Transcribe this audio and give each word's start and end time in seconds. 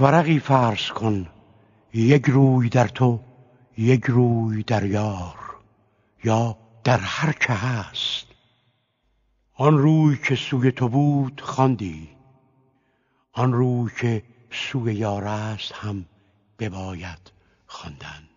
ورقی 0.00 0.38
فرض 0.38 0.88
کن 0.90 1.26
یک 1.94 2.24
روی 2.26 2.68
در 2.68 2.88
تو 2.88 3.20
یک 3.78 4.04
روی 4.04 4.62
در 4.62 4.84
یار 4.84 5.34
یا 6.24 6.56
در 6.84 6.98
هر 6.98 7.32
که 7.32 7.52
هست. 7.52 8.26
آن 9.54 9.78
روی 9.78 10.18
که 10.28 10.34
سوی 10.34 10.72
تو 10.72 10.88
بود 10.88 11.40
خواندی. 11.44 12.08
آن 13.32 13.52
روی 13.52 13.90
که 14.00 14.22
سوی 14.50 14.94
یار 14.94 15.24
است 15.24 15.72
هم 15.72 16.04
بباید 16.58 17.32
خواندن. 17.66 18.28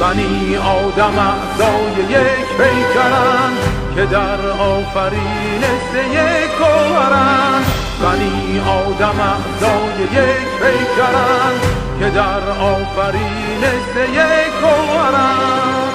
بنی 0.00 0.56
آدم 0.56 1.18
اعضای 1.18 2.02
یک 2.02 2.48
پیکرند 2.58 3.58
که 3.94 4.06
در 4.06 4.50
آفرینش 4.50 5.94
یک 6.12 6.58
گوهرند 6.58 7.83
بنی 8.04 8.60
آدم 8.60 9.20
اعضای 9.20 10.02
یک 10.02 10.48
پیکرند 10.62 11.60
که 11.98 12.10
در 12.10 12.48
آفرینش 12.50 13.96
یک 13.96 14.52
گوهرند 14.60 15.92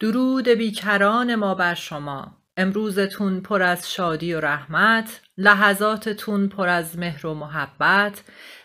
درود 0.00 0.48
بیکران 0.48 1.34
ما 1.34 1.54
بر 1.54 1.74
شما. 1.74 2.36
امروزتون 2.56 3.40
پر 3.40 3.62
از 3.62 3.92
شادی 3.92 4.34
و 4.34 4.40
رحمت 4.40 5.20
لحظاتتون 5.38 6.48
پر 6.48 6.68
از 6.68 6.98
مهر 6.98 7.26
و 7.26 7.34
محبت 7.34 8.22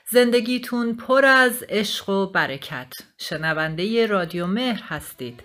زندگیتون 0.09 0.95
پر 0.95 1.25
از 1.25 1.63
عشق 1.69 2.09
و 2.09 2.31
برکت. 2.31 2.93
شنونده 3.17 4.07
رادیو 4.07 4.47
مهر 4.47 4.81
هستید. 4.89 5.43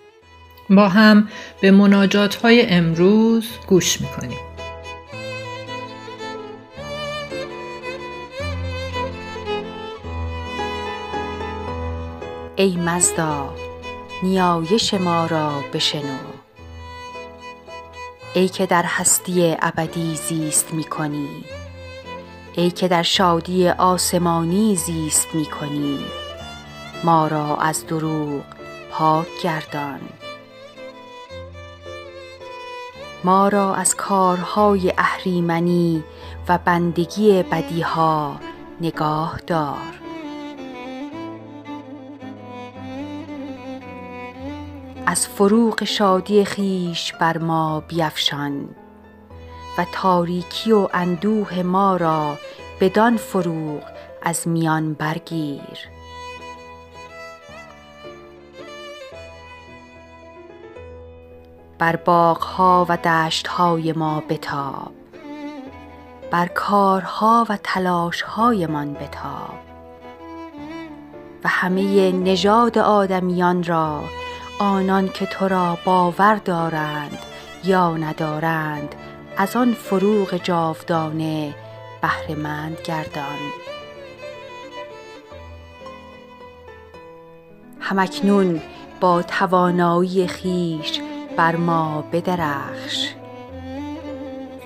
با 0.70 0.88
هم 0.88 1.28
به 1.60 1.70
مناجات 1.70 2.34
های 2.34 2.66
امروز 2.66 3.48
گوش 3.68 4.00
می‌کنیم. 4.00 4.55
ای 12.58 12.76
مزدا 12.76 13.54
نیایش 14.22 14.94
ما 14.94 15.26
را 15.26 15.50
بشنو. 15.72 16.18
ای 18.34 18.48
که 18.48 18.66
در 18.66 18.84
هستی 18.86 19.56
ابدی 19.62 20.14
زیست 20.14 20.72
می 20.72 20.84
کنی 20.84 21.44
ای 22.54 22.70
که 22.70 22.88
در 22.88 23.02
شادی 23.02 23.68
آسمانی 23.68 24.76
زیست 24.76 25.34
می 25.34 25.46
کنی. 25.46 25.98
ما 27.04 27.26
را 27.26 27.56
از 27.56 27.86
دروغ 27.86 28.44
پاک 28.90 29.26
گردان. 29.42 30.00
ما 33.24 33.48
را 33.48 33.74
از 33.74 33.94
کارهای 33.94 34.92
اهریمنی 34.98 36.04
و 36.48 36.58
بندگی 36.58 37.42
بدیها 37.42 38.40
نگاه 38.80 39.40
دار. 39.46 40.05
از 45.16 45.28
فروغ 45.28 45.84
شادی 45.84 46.44
خویش 46.44 47.12
بر 47.12 47.38
ما 47.38 47.80
بیفشان 47.88 48.68
و 49.78 49.86
تاریکی 49.92 50.72
و 50.72 50.88
اندوه 50.94 51.62
ما 51.62 51.96
را 51.96 52.38
بدان 52.80 53.16
فروغ 53.16 53.82
از 54.22 54.48
میان 54.48 54.94
برگیر. 54.94 55.78
بر 61.78 61.96
باغها 61.96 62.86
و 62.88 62.96
دشتهای 62.96 63.92
ما 63.92 64.22
بتاب 64.28 64.92
بر 66.30 66.46
کارها 66.46 67.46
و 67.48 67.58
تلاشهایمان 67.62 68.94
بتاب 68.94 69.58
و 71.44 71.48
همه 71.48 72.12
نژاد 72.12 72.78
آدمیان 72.78 73.62
را 73.62 74.02
آنان 74.58 75.08
که 75.08 75.26
تو 75.26 75.48
را 75.48 75.78
باور 75.84 76.36
دارند 76.36 77.18
یا 77.64 77.96
ندارند 77.96 78.94
از 79.36 79.56
آن 79.56 79.72
فروغ 79.74 80.36
جاودانه 80.36 81.54
بهرهمند 82.02 82.78
گردان. 82.84 83.38
همکنون 87.80 88.62
با 89.00 89.22
توانایی 89.22 90.28
خویش 90.28 91.00
بر 91.36 91.56
ما 91.56 92.04
بدرخش 92.12 93.14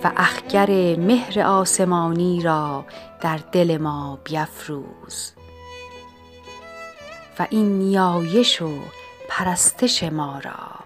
و 0.05 0.13
اخگر 0.17 0.97
مهر 0.97 1.41
آسمانی 1.41 2.43
را 2.43 2.85
در 3.21 3.41
دل 3.53 3.77
ما 3.77 4.19
بیفروز 4.25 5.33
و 7.39 7.47
این 7.51 7.79
نیایش 7.79 8.63
و 8.63 8.69
پرستش 9.31 10.03
ما 10.03 10.39
را 10.39 10.85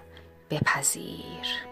بپذیر. 0.51 1.64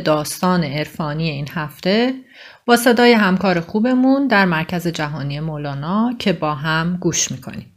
داستان 0.00 0.64
عرفانی 0.64 1.30
این 1.30 1.48
هفته 1.50 2.14
با 2.66 2.76
صدای 2.76 3.12
همکار 3.12 3.60
خوبمون 3.60 4.26
در 4.26 4.44
مرکز 4.44 4.86
جهانی 4.86 5.40
مولانا 5.40 6.14
که 6.18 6.32
با 6.32 6.54
هم 6.54 6.96
گوش 6.96 7.30
می‌کنیم. 7.30 7.76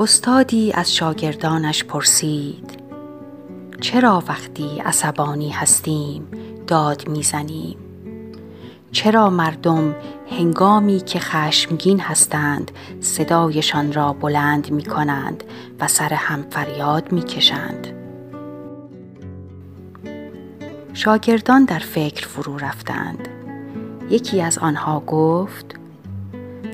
استادی 0.00 0.72
از 0.72 0.94
شاگردانش 0.94 1.84
پرسید 1.84 2.82
چرا 3.80 4.22
وقتی 4.28 4.80
عصبانی 4.84 5.50
هستیم 5.50 6.28
داد 6.66 7.08
می‌زنیم 7.08 7.87
چرا 8.92 9.30
مردم 9.30 9.94
هنگامی 10.30 11.00
که 11.00 11.20
خشمگین 11.20 12.00
هستند 12.00 12.70
صدایشان 13.00 13.92
را 13.92 14.12
بلند 14.12 14.70
می 14.70 14.84
کنند 14.84 15.44
و 15.80 15.88
سر 15.88 16.14
هم 16.14 16.46
فریاد 16.50 17.12
می 17.12 17.22
کشند. 17.22 17.86
شاگردان 20.92 21.64
در 21.64 21.78
فکر 21.78 22.26
فرو 22.26 22.58
رفتند. 22.58 23.28
یکی 24.10 24.42
از 24.42 24.58
آنها 24.58 25.00
گفت 25.00 25.74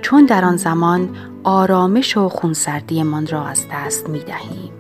چون 0.03 0.27
در 0.27 0.45
آن 0.45 0.57
زمان 0.57 1.17
آرامش 1.45 2.17
و 2.17 2.29
خونسردیمان 2.29 3.27
را 3.27 3.47
از 3.47 3.67
دست 3.73 4.09
می 4.09 4.19
دهیم. 4.19 4.73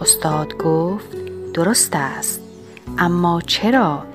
استاد 0.00 0.56
گفت 0.56 1.16
درست 1.54 1.96
است 1.96 2.40
اما 2.98 3.40
چرا 3.40 4.11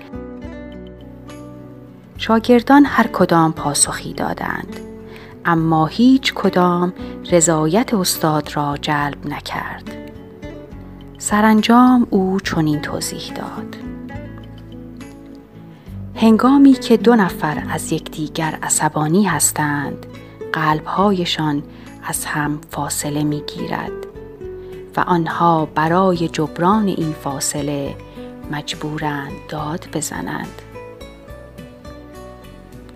شاگردان 2.18 2.86
هر 2.86 3.08
کدام 3.08 3.54
پاسخی 3.54 4.14
دادند. 4.14 4.80
اما 5.46 5.86
هیچ 5.86 6.34
کدام 6.34 6.94
رضایت 7.32 7.94
استاد 7.94 8.56
را 8.56 8.78
جلب 8.82 9.28
نکرد. 9.28 9.98
سرانجام 11.18 12.08
او 12.10 12.40
چنین 12.40 12.82
توضیح 12.82 13.34
داد. 13.34 13.76
هنگامی 16.16 16.74
که 16.74 16.98
دو 16.98 17.16
نفر 17.16 17.64
از 17.70 17.92
یکدیگر 17.92 18.58
عصبانی 18.64 19.24
هستند 19.24 20.06
قلبهایشان 20.54 21.64
از 22.04 22.26
هم 22.26 22.60
فاصله 22.72 23.24
می 23.24 23.42
گیرد 23.42 23.92
و 24.98 25.00
آنها 25.00 25.66
برای 25.66 26.28
جبران 26.28 26.88
این 26.88 27.12
فاصله 27.24 27.96
مجبورند 28.52 29.32
داد 29.50 29.88
بزنند. 29.94 30.62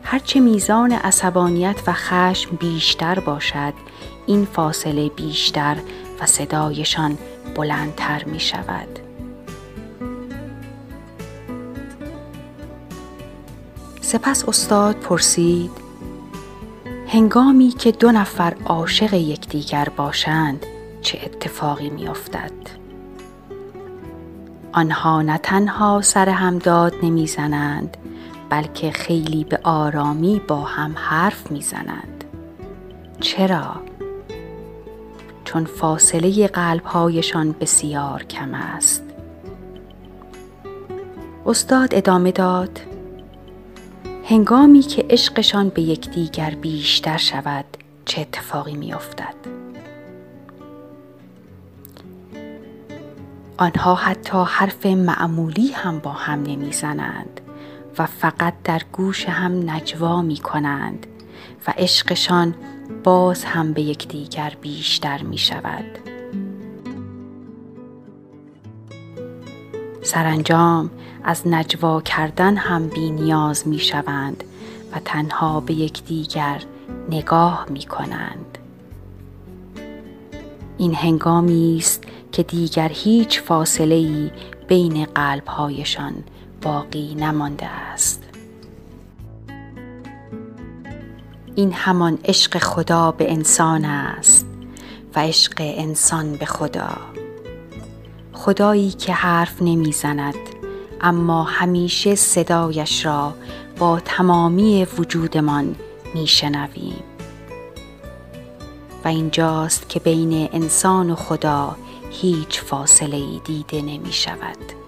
هرچه 0.03 0.39
میزان 0.39 0.91
عصبانیت 0.91 1.79
و 1.87 1.93
خشم 1.93 2.55
بیشتر 2.55 3.19
باشد 3.19 3.73
این 4.25 4.45
فاصله 4.45 5.09
بیشتر 5.09 5.77
و 6.21 6.25
صدایشان 6.25 7.17
بلندتر 7.55 8.23
می 8.23 8.39
شود. 8.39 8.99
سپس 14.01 14.49
استاد 14.49 14.95
پرسید 14.95 15.71
هنگامی 17.07 17.69
که 17.69 17.91
دو 17.91 18.11
نفر 18.11 18.55
عاشق 18.65 19.13
یکدیگر 19.13 19.87
باشند 19.97 20.65
چه 21.01 21.19
اتفاقی 21.25 21.89
می 21.89 22.07
افتد؟ 22.07 22.51
آنها 24.73 25.21
نه 25.21 25.37
تنها 25.37 26.01
سر 26.01 26.29
هم 26.29 26.57
داد 26.57 26.93
نمی‌زنند 27.03 27.97
بلکه 28.51 28.91
خیلی 28.91 29.43
به 29.43 29.59
آرامی 29.63 30.41
با 30.47 30.61
هم 30.61 30.93
حرف 30.97 31.51
می‌زنند 31.51 32.23
چرا؟ 33.19 33.75
چون 35.45 35.65
فاصله 35.65 36.47
قلبهایشان 36.47 37.51
بسیار 37.51 38.23
کم 38.23 38.53
است. 38.53 39.03
استاد 41.45 41.95
ادامه 41.95 42.31
داد 42.31 42.79
هنگامی 44.25 44.81
که 44.81 45.05
عشقشان 45.09 45.69
به 45.69 45.81
یکدیگر 45.81 46.49
بیشتر 46.49 47.17
شود 47.17 47.65
چه 48.05 48.21
اتفاقی 48.21 48.73
میافتد؟ 48.73 49.35
آنها 53.57 53.95
حتی 53.95 54.43
حرف 54.47 54.85
معمولی 54.85 55.71
هم 55.71 55.99
با 55.99 56.11
هم 56.11 56.43
نمی‌زنند. 56.43 57.40
فقط 58.05 58.53
در 58.63 58.81
گوش 58.91 59.29
هم 59.29 59.69
نجوا 59.69 60.21
می 60.21 60.37
کنند 60.37 61.07
و 61.67 61.73
عشقشان 61.77 62.55
باز 63.03 63.43
هم 63.43 63.73
به 63.73 63.81
یکدیگر 63.81 64.57
بیشتر 64.61 65.23
می 65.23 65.37
شود. 65.37 65.85
سرانجام 70.03 70.89
از 71.23 71.47
نجوا 71.47 72.01
کردن 72.01 72.57
هم 72.57 72.87
بی 72.87 73.11
نیاز 73.11 73.67
می 73.67 73.79
شوند 73.79 74.43
و 74.95 74.99
تنها 75.05 75.59
به 75.59 75.73
یکدیگر 75.73 76.63
نگاه 77.09 77.65
می 77.69 77.83
کنند. 77.83 78.57
این 80.77 80.95
هنگامی 80.95 81.77
است 81.77 82.03
که 82.31 82.43
دیگر 82.43 82.89
هیچ 82.93 83.41
فاصله 83.41 83.95
ای 83.95 84.31
بین 84.67 85.05
قلبهایشان 85.05 86.13
باقی 86.61 87.15
نمانده 87.15 87.65
است. 87.65 88.23
این 91.55 91.73
همان 91.73 92.19
عشق 92.25 92.57
خدا 92.57 93.11
به 93.11 93.31
انسان 93.31 93.85
است 93.85 94.45
و 95.15 95.19
عشق 95.19 95.53
انسان 95.59 96.35
به 96.35 96.45
خدا. 96.45 96.97
خدایی 98.33 98.91
که 98.91 99.13
حرف 99.13 99.61
نمی‌زند 99.61 100.35
اما 101.01 101.43
همیشه 101.43 102.15
صدایش 102.15 103.05
را 103.05 103.33
با 103.79 103.99
تمامی 103.99 104.87
وجودمان 104.97 105.75
میشنویم. 106.15 107.03
و 109.05 109.07
اینجاست 109.07 109.89
که 109.89 109.99
بین 109.99 110.49
انسان 110.53 111.09
و 111.09 111.15
خدا 111.15 111.75
هیچ 112.11 112.61
فاصله 112.61 113.17
ای 113.17 113.41
دیده 113.45 113.81
نمی 113.81 114.13
شود. 114.13 114.80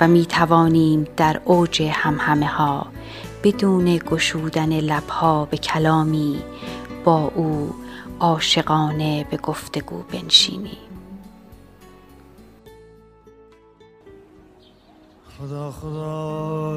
و 0.00 0.08
می 0.08 0.26
توانیم 0.26 1.06
در 1.16 1.40
اوج 1.44 1.82
همهمه 1.82 2.46
ها 2.46 2.86
بدون 3.44 3.96
گشودن 3.96 4.80
لبها 4.80 5.44
به 5.44 5.56
کلامی 5.56 6.42
با 7.04 7.32
او 7.34 7.74
عاشقانه 8.20 9.26
به 9.30 9.36
گفتگو 9.36 10.02
بنشینیم. 10.02 10.76
خدا 15.38 15.70
خدا 15.70 16.74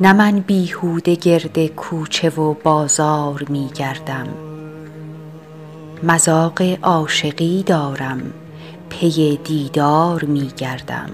نه 0.00 0.12
من 0.12 0.40
بیهوده 0.40 1.14
گرد 1.14 1.66
کوچه 1.66 2.30
و 2.30 2.54
بازار 2.54 3.44
می 3.48 3.70
گردم. 3.74 4.28
مذاق 6.02 6.62
عاشقی 6.82 7.62
دارم 7.62 8.20
پی 8.88 9.36
دیدار 9.44 10.24
می 10.24 10.50
گردم. 10.56 11.10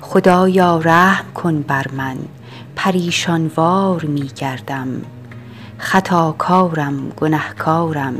خدایا 0.00 0.78
رحم 0.78 1.32
کن 1.32 1.62
بر 1.62 1.86
من 1.96 2.16
پریشان 2.76 3.50
وار 3.56 4.04
می 4.04 4.30
گردم. 4.36 4.88
خطاکارم 5.78 7.08
گنهکارم 7.08 8.14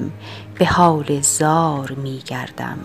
به 0.59 0.67
حال 0.67 1.21
زار 1.21 1.93
می 2.03 2.23
گردم. 2.27 2.79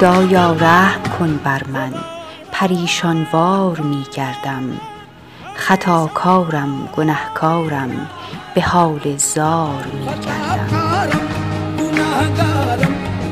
خدایا 0.01 0.51
رحم 0.51 1.01
کن 1.19 1.39
بر 1.43 1.61
من 1.73 1.93
پریشان 2.51 3.27
وار 3.33 3.79
می 3.79 4.05
گردم. 4.13 4.63
خطاکارم 5.55 6.89
گنهکارم 6.97 8.09
به 8.55 8.61
حال 8.61 9.17
زار 9.17 9.85
می 9.93 10.05
گردم. 10.05 10.67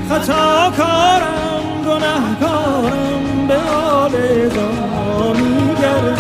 خطاکارم 0.10 1.64
گنهکارم 1.88 3.48
به 3.48 3.60
حال 3.60 4.12
زار 4.50 5.36
می 5.36 5.76
گردم. 5.82 6.19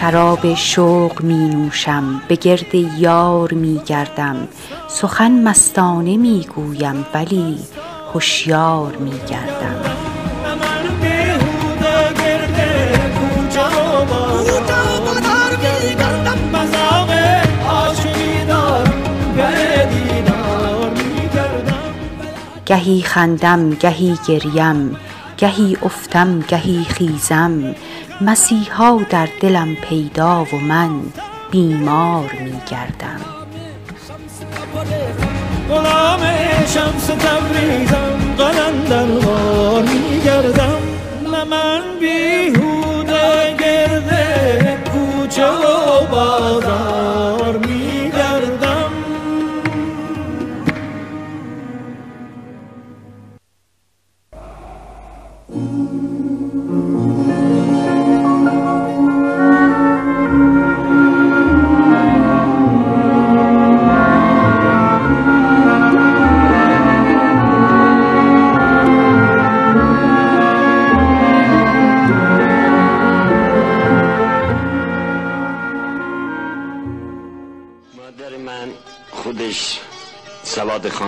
شراب 0.00 0.54
شوق 0.54 1.22
می 1.22 1.48
نوشم 1.48 2.22
به 2.28 2.36
گرد 2.36 2.74
یار 2.74 3.52
می 3.52 3.80
گردم. 3.86 4.48
سخن 4.88 5.42
مستانه 5.42 6.16
می 6.16 6.46
گویم 6.54 7.06
ولی 7.14 7.58
هوشیار 8.14 8.96
می 8.96 9.18
گردم. 9.30 9.80
گهی 22.66 23.02
خندم 23.02 23.70
گهی 23.70 24.18
گریم 24.28 24.96
گهی 25.38 25.76
افتم 25.82 26.40
گهی 26.40 26.84
خیزم. 26.84 27.74
مسیحا 28.20 29.02
در 29.10 29.28
دلم 29.40 29.74
پیدا 29.74 30.44
و 30.44 30.56
من 30.56 30.90
بیمار 31.50 32.30
می 32.44 32.60
گردم. 32.70 33.20
غلام 35.68 36.20
شمس 36.66 37.06
تبریزم 37.06 38.34
قلندروار 38.38 39.82
می 39.82 40.20
گردم. 40.24 40.78
نه 41.32 41.44
من 41.44 41.82
بیهوده 42.00 43.56
گرده 43.60 44.78
کوچه 44.92 45.46
و 45.46 46.06
بازار 46.10 47.58
می 47.58 48.07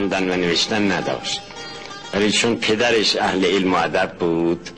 خواندن 0.00 0.30
و 0.30 0.36
نوشتن 0.36 0.92
نداشت. 0.92 1.40
ولی 2.14 2.32
چون 2.32 2.56
پدرش 2.56 3.16
اهل 3.16 3.44
علم 3.44 3.74
و 3.74 3.76
ادب 3.76 4.12
بود 4.18 4.70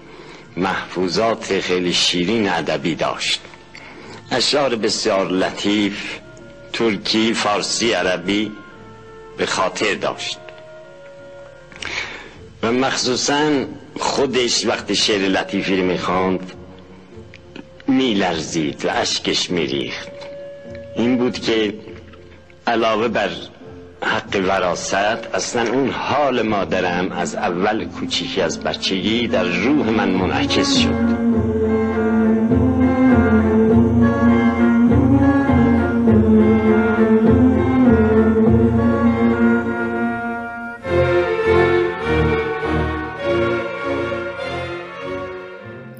محفوظات 0.56 1.60
خیلی 1.60 1.92
شیرین 1.92 2.48
ادبی 2.48 2.94
داشت. 2.94 3.40
اشعار 4.30 4.76
بسیار 4.76 5.28
لطیف 5.28 6.18
ترکی 6.72 7.34
فارسی 7.34 7.92
عربی 7.92 8.52
به 9.36 9.46
خاطر 9.46 9.94
داشت. 9.94 10.38
و 12.62 12.72
مخصوصا 12.72 13.64
خودش 13.98 14.66
وقتی 14.66 14.96
شعر 14.96 15.20
لطیفی 15.20 15.76
رو 15.76 15.84
می‌خواند 15.84 16.52
میلرزید 17.86 18.84
و 18.84 18.90
اشکش 18.90 19.50
میریخت. 19.50 20.08
این 20.96 21.18
بود 21.18 21.38
که 21.38 21.74
علاوه 22.66 23.08
بر 23.08 23.30
حق 24.02 24.40
وراست 24.48 24.94
اصلا 25.34 25.72
اون 25.72 25.90
حال 25.90 26.42
مادرم 26.42 27.12
از 27.12 27.34
اول 27.34 27.84
کوچیکی 27.84 28.40
از 28.40 28.60
بچگی 28.60 29.28
در 29.28 29.44
روح 29.44 29.90
من 29.90 30.10
منعکس 30.10 30.76
شد. 30.78 31.22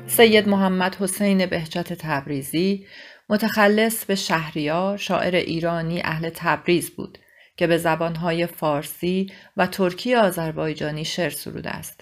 سید 0.07 0.49
محمد 0.49 0.95
حسین 0.95 1.47
بهجت 1.47 1.93
تبریزی 1.93 2.87
متخلص 3.29 4.05
به 4.05 4.15
شهریار 4.15 4.97
شاعر 4.97 5.35
ایرانی 5.35 6.01
اهل 6.05 6.31
تبریز 6.35 6.91
بود. 6.91 7.19
که 7.57 7.67
به 7.67 7.79
زبانهای 7.79 8.47
فارسی 8.47 9.33
و 9.57 9.67
ترکی 9.67 10.15
آذربایجانی 10.15 11.05
شعر 11.05 11.31
سروده 11.31 11.71
است. 11.71 12.01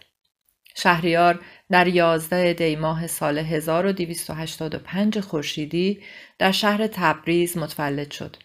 شهریار 0.77 1.39
در 1.71 1.89
11 1.89 2.53
دی 2.53 2.77
ماه 2.77 3.07
سال 3.07 3.39
1285 3.39 5.21
خورشیدی 5.21 6.03
در 6.39 6.53
شهر 6.53 6.87
تبریز 6.87 7.59
متولد 7.59 8.11
شد. 8.11 8.37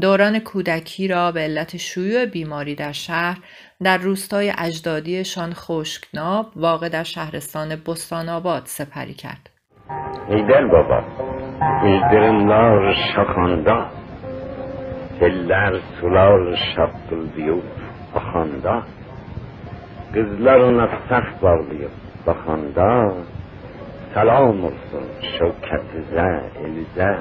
دوران 0.00 0.38
کودکی 0.38 1.08
را 1.08 1.32
به 1.32 1.40
علت 1.40 1.76
شیوع 1.76 2.26
بیماری 2.26 2.74
در 2.74 2.92
شهر 2.92 3.38
در 3.82 3.98
روستای 3.98 4.52
اجدادیشان 4.58 5.52
خشکناب 5.54 6.52
واقع 6.56 6.88
در 6.88 7.04
شهرستان 7.04 7.76
بستان 7.76 8.28
آباد 8.28 8.62
سپری 8.66 9.14
کرد. 9.14 9.50
ایدر 10.28 10.66
بابا 10.66 11.04
ایدرمlar 11.82 12.94
şakanda 13.14 13.76
Eller 13.80 14.09
sular 16.00 16.72
şapkıldıyıp 16.76 17.64
bakanda 18.14 18.82
Kızlar 20.12 20.60
ona 20.60 20.88
saf 21.08 21.42
bağlayıp 21.42 21.90
bakanda 22.26 23.14
Salam 24.14 24.64
olsun 24.64 25.04
şevketize, 25.38 26.42
elize 26.64 27.18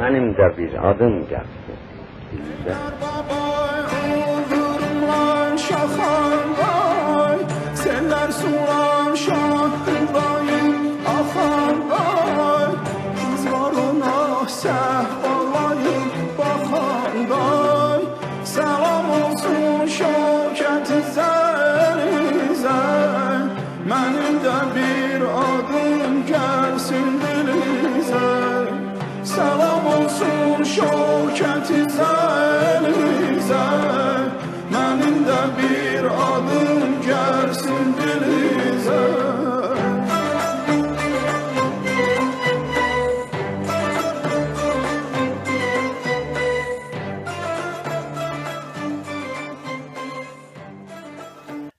Benim 0.00 0.36
de 0.36 0.58
bir 0.58 0.90
adım 0.90 1.28
gelsin 1.28 1.78
dilize 2.32 2.74
şaxanday 5.68 6.77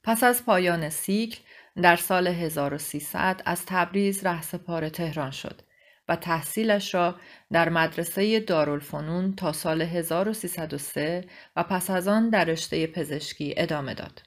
پس 0.09 0.23
از 0.23 0.45
پایان 0.45 0.89
سیکل 0.89 1.39
در 1.81 1.95
سال 1.95 2.27
1300 2.27 3.41
از 3.45 3.65
تبریز 3.65 4.25
رهسپار 4.25 4.89
تهران 4.89 5.31
شد. 5.31 5.61
و 6.09 6.15
تحصیلش 6.15 6.95
را 6.95 7.15
در 7.51 7.69
مدرسه 7.69 8.39
دارالفنون 8.39 9.35
تا 9.35 9.51
سال 9.51 9.81
1303 9.81 11.25
و 11.55 11.63
پس 11.63 11.89
از 11.89 12.07
آن 12.07 12.29
در 12.29 12.45
رشته 12.45 12.87
پزشکی 12.87 13.53
ادامه 13.57 13.93
داد. 13.93 14.23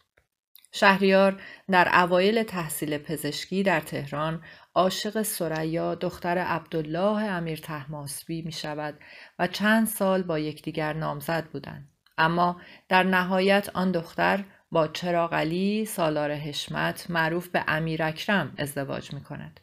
شهریار 0.72 1.40
در 1.70 1.88
اوایل 1.94 2.42
تحصیل 2.42 2.98
پزشکی 2.98 3.62
در 3.62 3.80
تهران 3.80 4.42
عاشق 4.74 5.22
سریا 5.22 5.94
دختر 5.94 6.38
عبدالله 6.38 7.22
امیر 7.22 7.58
تحماسبی 7.58 8.42
می 8.42 8.52
شود 8.52 8.98
و 9.38 9.46
چند 9.46 9.86
سال 9.86 10.22
با 10.22 10.38
یکدیگر 10.38 10.92
نامزد 10.92 11.44
بودند. 11.44 11.88
اما 12.18 12.60
در 12.88 13.02
نهایت 13.02 13.68
آن 13.74 13.92
دختر 13.92 14.44
با 14.70 14.88
چراغ 14.88 15.34
علی 15.34 15.84
سالار 15.84 16.34
حشمت 16.34 17.10
معروف 17.10 17.48
به 17.48 17.64
امیر 17.68 18.02
اکرم 18.02 18.54
ازدواج 18.58 19.12
می 19.12 19.20
کند. 19.20 19.60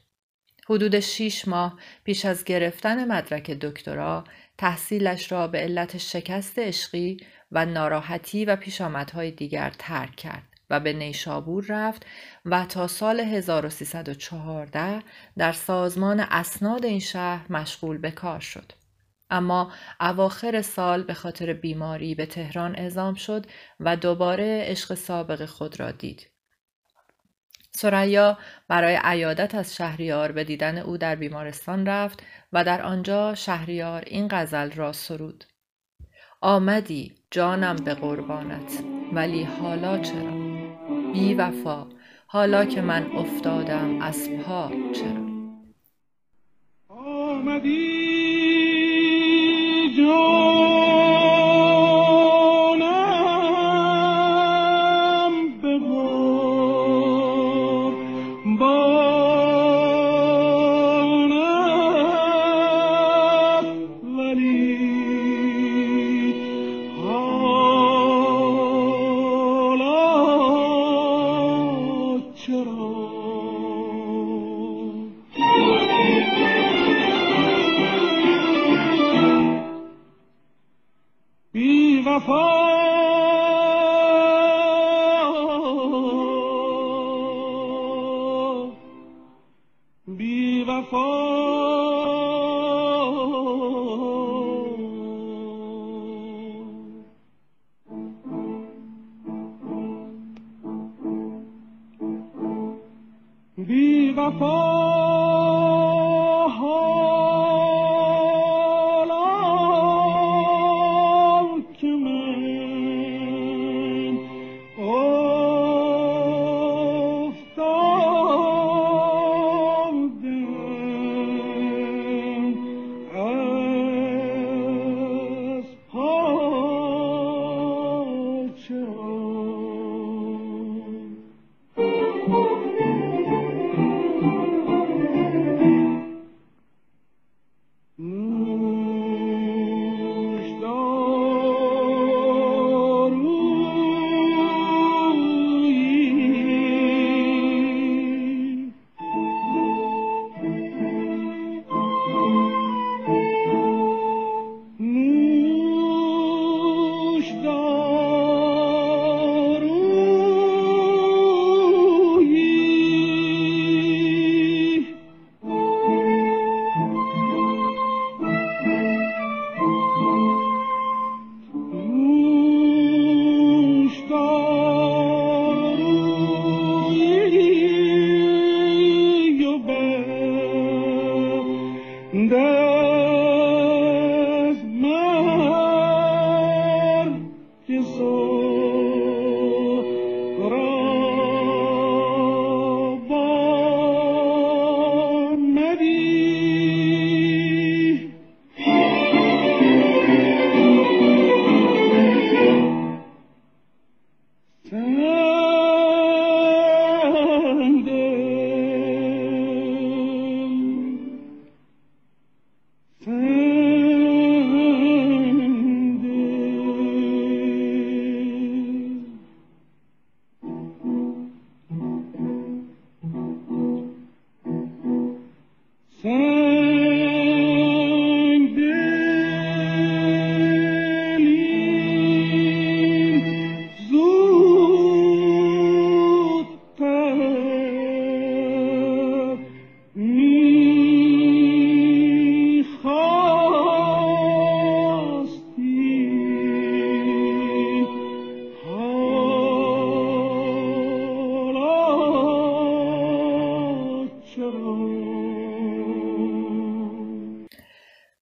حدود 0.69 0.99
شیش 0.99 1.47
ماه 1.47 1.79
پیش 2.03 2.25
از 2.25 2.43
گرفتن 2.43 3.11
مدرک 3.11 3.51
دکترا 3.51 4.23
تحصیلش 4.57 5.31
را 5.31 5.47
به 5.47 5.57
علت 5.57 5.97
شکست 5.97 6.59
عشقی 6.59 7.17
و 7.51 7.65
ناراحتی 7.65 8.45
و 8.45 8.55
پیشامدهای 8.55 9.31
دیگر 9.31 9.73
ترک 9.79 10.15
کرد 10.15 10.43
و 10.69 10.79
به 10.79 10.93
نیشابور 10.93 11.65
رفت 11.69 12.05
و 12.45 12.65
تا 12.65 12.87
سال 12.87 13.19
1314 13.19 15.03
در 15.37 15.51
سازمان 15.51 16.19
اسناد 16.19 16.85
این 16.85 16.99
شهر 16.99 17.45
مشغول 17.51 17.97
به 17.97 18.11
کار 18.11 18.39
شد. 18.39 18.71
اما 19.29 19.71
اواخر 19.99 20.61
سال 20.61 21.03
به 21.03 21.13
خاطر 21.13 21.53
بیماری 21.53 22.15
به 22.15 22.25
تهران 22.25 22.75
اعزام 22.75 23.13
شد 23.13 23.45
و 23.79 23.95
دوباره 23.95 24.63
عشق 24.67 24.93
سابق 24.93 25.45
خود 25.45 25.79
را 25.79 25.91
دید. 25.91 26.29
سریا 27.81 28.37
برای 28.67 28.99
عیادت 29.03 29.55
از 29.55 29.75
شهریار 29.75 30.31
به 30.31 30.43
دیدن 30.43 30.77
او 30.77 30.97
در 30.97 31.15
بیمارستان 31.15 31.85
رفت 31.85 32.23
و 32.53 32.63
در 32.63 32.81
آنجا 32.81 33.35
شهریار 33.35 34.03
این 34.07 34.27
غزل 34.31 34.71
را 34.71 34.91
سرود. 34.91 35.45
آمدی 36.41 37.15
جانم 37.31 37.75
به 37.75 37.93
قربانت 37.93 38.83
ولی 39.13 39.43
حالا 39.43 39.97
چرا؟ 39.97 40.31
بی 41.13 41.33
وفا 41.33 41.87
حالا 42.27 42.65
که 42.65 42.81
من 42.81 43.11
افتادم 43.15 44.01
از 44.01 44.29
پا 44.29 44.71
چرا؟ 44.93 45.29
آمدی 46.87 48.39
الغفار 81.99 82.78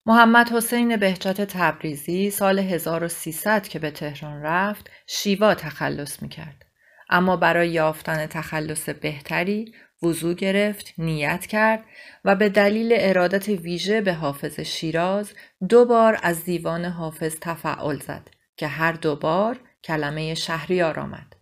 محمد 0.05 0.49
حسین 0.49 0.97
بهجت 0.97 1.41
تبریزی 1.41 2.29
سال 2.29 2.59
1300 2.59 3.67
که 3.67 3.79
به 3.79 3.91
تهران 3.91 4.41
رفت 4.41 4.89
شیوا 5.07 5.55
تخلص 5.55 6.21
می‌کرد. 6.21 6.65
اما 7.09 7.37
برای 7.37 7.69
یافتن 7.69 8.25
تخلص 8.25 8.89
بهتری 8.89 9.73
وضوع 10.03 10.33
گرفت، 10.33 10.93
نیت 10.97 11.45
کرد 11.45 11.83
و 12.25 12.35
به 12.35 12.49
دلیل 12.49 12.93
ارادت 12.95 13.49
ویژه 13.49 14.01
به 14.01 14.13
حافظ 14.13 14.59
شیراز 14.59 15.33
دو 15.69 15.85
بار 15.85 16.19
از 16.23 16.43
دیوان 16.43 16.85
حافظ 16.85 17.35
تفعال 17.41 17.99
زد 17.99 18.29
که 18.57 18.67
هر 18.67 18.91
دو 18.91 19.15
بار 19.15 19.59
کلمه 19.83 20.33
شهریار 20.33 20.99
آمد. 20.99 21.36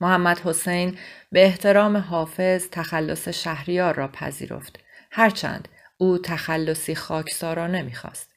محمد 0.00 0.38
حسین 0.38 0.98
به 1.32 1.44
احترام 1.44 1.96
حافظ 1.96 2.68
تخلص 2.72 3.28
شهریار 3.28 3.94
را 3.94 4.08
پذیرفت. 4.08 4.78
هرچند 5.10 5.68
او 5.98 6.18
تخلصی 6.18 6.94
خاکسارانه 6.94 7.82
می‌خواست. 7.82 8.30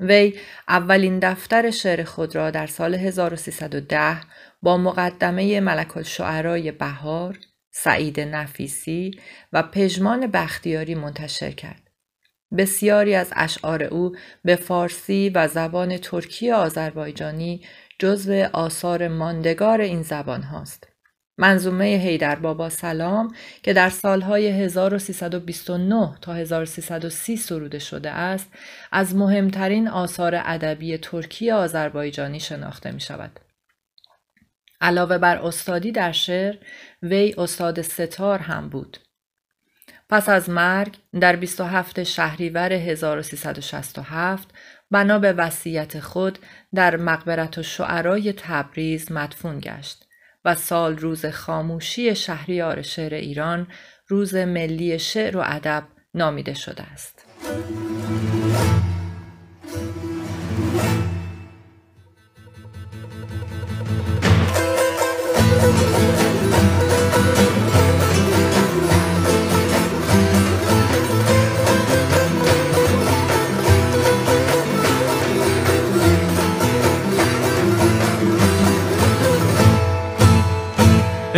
وی 0.00 0.34
اولین 0.68 1.18
دفتر 1.18 1.70
شعر 1.70 2.04
خود 2.04 2.34
را 2.34 2.50
در 2.50 2.66
سال 2.66 2.94
1310 2.94 4.20
با 4.62 4.76
مقدمه 4.76 5.60
ملک 5.60 5.96
الشعرای 5.96 6.72
بهار، 6.72 7.38
سعید 7.70 8.20
نفیسی 8.20 9.10
و 9.52 9.62
پژمان 9.62 10.26
بختیاری 10.26 10.94
منتشر 10.94 11.50
کرد. 11.50 11.82
بسیاری 12.56 13.14
از 13.14 13.32
اشعار 13.36 13.82
او 13.82 14.16
به 14.44 14.56
فارسی 14.56 15.30
و 15.34 15.48
زبان 15.48 15.98
ترکی 15.98 16.52
آذربایجانی 16.52 17.64
جزو 17.98 18.48
آثار 18.52 19.08
ماندگار 19.08 19.80
این 19.80 20.02
زبان 20.02 20.42
هاست. 20.42 20.88
منظومه 21.38 21.84
هیدر 21.84 22.34
بابا 22.34 22.68
سلام 22.68 23.34
که 23.62 23.72
در 23.72 23.90
سالهای 23.90 24.48
1329 24.48 26.18
تا 26.20 26.34
1330 26.34 27.36
سروده 27.36 27.78
شده 27.78 28.10
است 28.10 28.52
از 28.92 29.16
مهمترین 29.16 29.88
آثار 29.88 30.42
ادبی 30.44 30.98
ترکی 30.98 31.50
آذربایجانی 31.50 32.40
شناخته 32.40 32.90
می 32.90 33.00
شود. 33.00 33.40
علاوه 34.80 35.18
بر 35.18 35.36
استادی 35.36 35.92
در 35.92 36.12
شعر 36.12 36.56
وی 37.02 37.34
استاد 37.38 37.82
ستار 37.82 38.38
هم 38.38 38.68
بود 38.68 38.98
پس 40.08 40.28
از 40.28 40.50
مرگ 40.50 40.96
در 41.20 41.36
27 41.36 42.02
شهریور 42.02 42.72
1367 42.72 44.48
بنا 44.90 45.18
به 45.18 45.32
وصیت 45.32 46.00
خود 46.00 46.38
در 46.74 46.96
مقبرت 46.96 47.58
و 47.58 47.62
شعرای 47.62 48.32
تبریز 48.32 49.12
مدفون 49.12 49.60
گشت 49.60 50.04
و 50.44 50.54
سال 50.54 50.98
روز 50.98 51.26
خاموشی 51.26 52.14
شهریار 52.14 52.82
شعر 52.82 53.14
ایران 53.14 53.66
روز 54.06 54.34
ملی 54.34 54.98
شعر 54.98 55.36
و 55.36 55.42
ادب 55.44 55.84
نامیده 56.14 56.54
شده 56.54 56.82
است. 56.82 57.24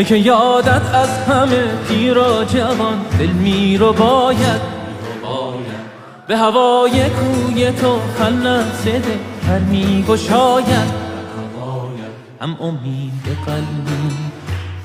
که 0.05 0.17
یادت 0.17 0.95
از 0.95 1.09
همه 1.29 1.65
پیر 1.89 2.19
و 2.19 2.45
جوان 2.45 2.99
دل 3.19 3.27
میرو 3.27 3.93
باید. 3.93 4.81
به 6.27 6.37
هوای 6.37 7.11
کوی 7.11 7.73
تو 7.73 7.99
خلص 8.19 8.85
ده 8.85 9.03
هر 9.49 9.59
می 9.59 10.05
گشاید. 10.09 11.11
هم 12.41 12.57
امید 12.61 13.39
قلبی 13.47 14.17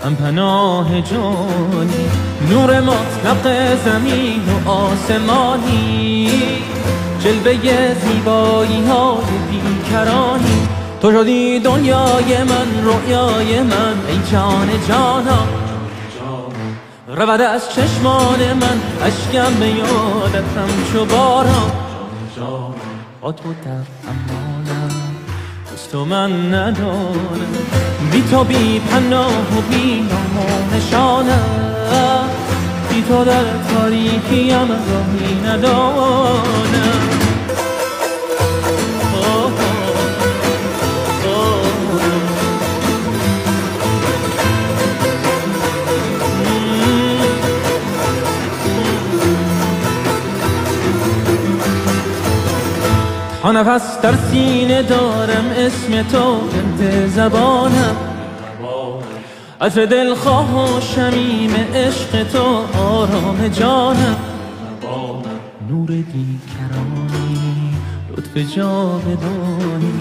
هم 0.05 0.15
پناه 0.15 1.01
جانی. 1.01 2.05
نور 2.49 2.79
مطلق 2.79 3.75
زمین 3.85 4.41
و 4.65 4.69
آسمانی. 4.69 6.29
جلوه 7.19 7.93
زیبایی 7.93 8.85
های 8.87 9.25
بیکرانی. 9.51 10.64
تو 11.05 11.11
شدی 11.11 11.59
دنیای 11.59 12.43
من 12.43 12.83
رویای 12.83 13.61
من 13.61 13.95
ای 14.07 14.19
جان 14.31 14.69
جانا. 14.87 15.47
رود 17.07 17.41
از 17.41 17.69
چشمان 17.69 18.53
من 18.53 18.81
اشکم 19.03 19.53
به 19.59 19.67
یادتم 19.67 20.67
چو 20.93 21.05
باران. 21.05 21.71
با 23.21 23.31
تو 23.31 23.53
در 23.65 23.71
امانم 23.71 24.89
تو 25.91 26.05
من 26.05 26.53
ندانم. 26.53 27.55
بی 28.11 28.23
تو 28.31 28.43
بی 28.43 28.79
پناه 28.79 29.57
و 29.57 29.61
بی 29.69 30.01
نام 30.01 30.37
و 30.37 30.75
نشانم. 30.75 32.29
بی 32.89 33.01
تو 33.01 33.23
در 33.23 33.43
تاریکیم 33.73 34.69
راهی 34.69 35.41
ندانم. 35.45 37.14
نفس 53.51 54.01
در 54.01 54.13
سینه 54.31 54.81
دارم 54.81 55.45
اسم 55.57 56.03
تو 56.11 56.35
بنت 56.35 57.07
زبانم. 57.07 57.95
عطر 59.61 59.85
دلخواه 59.85 60.77
و 60.77 60.81
شمیم 60.81 61.55
عشق 61.75 62.23
تو 62.33 62.63
آرام 62.79 63.47
جانم. 63.47 64.15
نور 65.69 65.87
بیکرانی 65.87 67.73
لطف 68.17 68.55
جاودانی. 68.55 69.93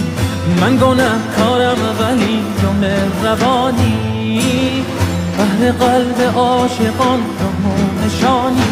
من 0.61 0.77
گناه 0.77 1.19
کارم 1.39 1.79
ولی 2.01 2.43
تو 2.63 2.73
مهربانی. 2.73 3.95
بهر 5.37 5.73
قلب 5.73 6.37
عاشقان 6.37 7.21
تو 7.39 8.07
نشانی. 8.07 8.63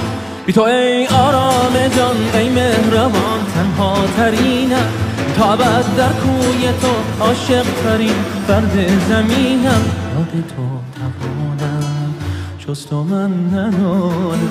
بی 0.46 0.52
تو 0.52 0.62
ای 0.62 1.06
آرام 1.06 1.72
جان 1.96 2.16
ای 2.40 2.48
مهربان. 2.48 3.41
تنها 3.62 3.94
ترینم 4.16 4.88
تا 5.36 5.52
عبد 5.52 5.96
در 5.96 6.08
کوی 6.08 6.68
تو 6.80 7.24
عاشق 7.24 7.66
ترین 7.84 8.14
فرد 8.46 8.88
زمینم. 9.08 9.84
یاد 10.14 10.44
تو 10.48 10.64
توانم 10.96 12.14
جز 12.58 12.86
تو 12.86 13.02
من 13.04 13.30
ندانم 13.54 14.50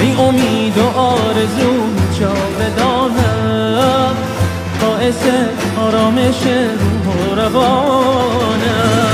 ای 0.00 0.12
امید 0.12 0.78
و 0.78 0.98
آرزو 0.98 1.72
جاودانم 2.20 4.14
باعث 4.80 5.22
آرامش 5.78 6.42
روح 6.80 7.14
و 7.14 7.34
روانم. 7.34 9.07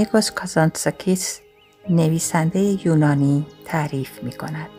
نیکوس 0.00 0.30
کازانتساکیس 0.30 1.40
نویسنده 1.90 2.86
یونانی 2.86 3.46
تعریف 3.64 4.22
می 4.22 4.32
کند. 4.32 4.70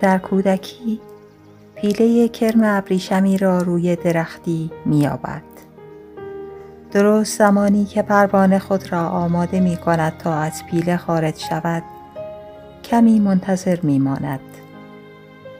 در 0.00 0.18
کودکی 0.18 1.00
پیله 1.74 2.28
کرم 2.28 2.60
ابریشمی 2.64 3.38
را 3.38 3.58
روی 3.58 3.96
درختی 3.96 4.70
میابد. 4.86 5.42
درست 6.92 7.38
زمانی 7.38 7.84
که 7.84 8.02
پروانه 8.02 8.58
خود 8.58 8.92
را 8.92 9.08
آماده 9.08 9.60
می 9.60 9.76
کند 9.76 10.18
تا 10.18 10.34
از 10.34 10.66
پیله 10.70 10.96
خارج 10.96 11.38
شود 11.38 11.82
کمی 12.84 13.20
منتظر 13.20 13.80
می 13.82 13.98
ماند. 13.98 14.40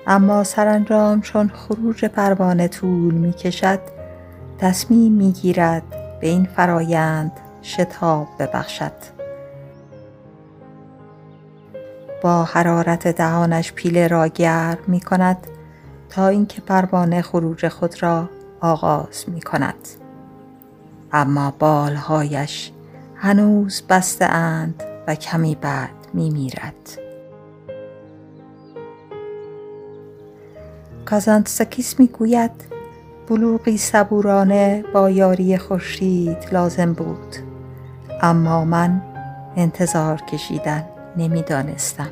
اما 0.07 0.45
سرانجام 0.45 1.21
چون 1.21 1.49
خروج 1.49 2.05
پروانه 2.05 2.69
طول 2.69 3.15
می 3.15 3.33
کشد 3.33 3.81
تصمیم 4.59 5.13
می 5.13 5.33
گیرد 5.33 5.83
به 6.21 6.29
این 6.29 6.45
فرایند 6.57 7.33
شتاب 7.63 8.29
ببخشد. 8.39 8.93
با 12.23 12.45
حرارت 12.45 13.09
دهانش 13.09 13.73
پیله 13.73 14.09
را 14.09 14.27
گرم 14.27 14.79
می 14.87 15.01
کند 15.01 15.47
تا 16.09 16.29
اینکه 16.29 16.61
پروانه 16.61 17.23
خروج 17.23 17.69
خود 17.69 18.03
را 18.03 18.29
آغاز 18.61 19.25
می 19.29 19.41
کند. 19.41 19.89
اما 21.13 21.55
بالهایش 21.59 22.73
هنوز 23.17 23.83
بسته 23.89 24.25
اند 24.25 24.83
و 25.07 25.15
کمی 25.15 25.55
بعد 25.55 25.91
می 26.15 26.31
میرد. 26.31 26.99
کازانتسکیس 31.05 32.01
می 32.01 32.07
گوید 32.07 32.51
بلوغی 33.29 33.77
صبورانه 33.77 34.85
با 34.95 35.11
یاری 35.11 35.59
خورشید 35.59 36.39
لازم 36.53 36.93
بود. 36.93 37.52
اما 38.23 38.65
من 38.65 39.03
انتظار 39.57 40.21
کشیدن 40.21 40.85
نمی‌دانستم. 41.17 42.09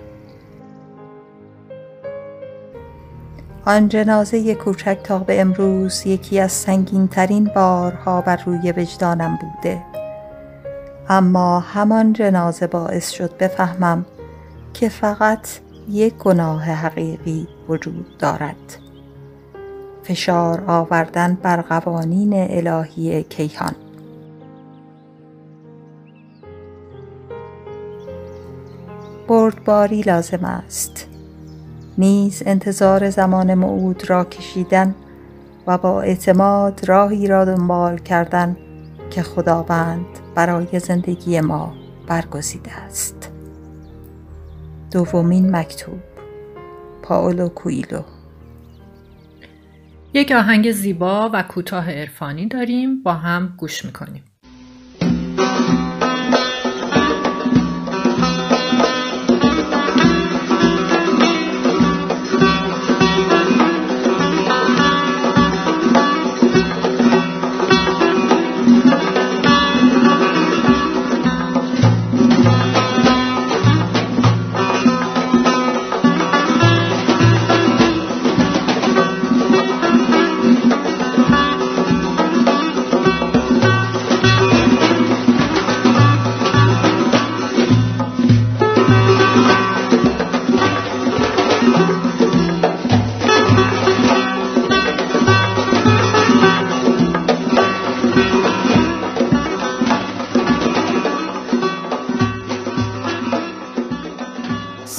آن 3.64 3.88
جنازه 3.88 4.54
کوچک 4.54 4.98
تا 5.04 5.18
به 5.18 5.40
امروز 5.40 6.06
یکی 6.06 6.40
از 6.40 6.52
سنگین 6.52 7.08
ترین 7.08 7.50
بارها 7.54 8.20
بر 8.20 8.36
روی 8.46 8.72
وجدانم 8.72 9.38
بوده. 9.40 9.82
اما 11.08 11.60
همان 11.60 12.12
جنازه 12.12 12.66
باعث 12.66 13.10
شد 13.10 13.36
بفهمم 13.36 14.04
که 14.74 14.88
فقط 14.88 15.48
یک 15.88 16.14
گناه 16.14 16.64
حقیقی 16.64 17.48
وجود 17.68 18.18
دارد. 18.18 18.76
فشار 20.02 20.64
آوردن 20.66 21.38
بر 21.42 21.60
قوانین 21.60 22.32
الهی 22.34 23.22
کیهان. 23.22 23.74
بردباری 29.30 30.02
لازم 30.02 30.44
است. 30.44 31.08
نیز 31.98 32.42
انتظار 32.46 33.10
زمان 33.10 33.54
موعود 33.54 34.10
را 34.10 34.24
کشیدن 34.24 34.94
و 35.66 35.78
با 35.78 36.02
اعتماد 36.02 36.80
راهی 36.88 37.26
را 37.26 37.44
دنبال 37.44 37.98
کردن 37.98 38.56
که 39.10 39.22
خداوند 39.22 40.06
برای 40.34 40.78
زندگی 40.78 41.40
ما 41.40 41.74
برگزیده 42.06 42.72
است. 42.72 43.32
دومین 44.92 45.56
مکتوب 45.56 46.00
پاولو 47.02 47.48
کویلو. 47.48 48.02
یک 50.14 50.32
آهنگ 50.32 50.72
زیبا 50.72 51.30
و 51.32 51.42
کوتاه 51.42 51.90
عرفانی 51.90 52.46
داریم 52.46 53.02
با 53.02 53.12
هم 53.12 53.54
گوش 53.56 53.84
می‌کنیم. 53.84 54.24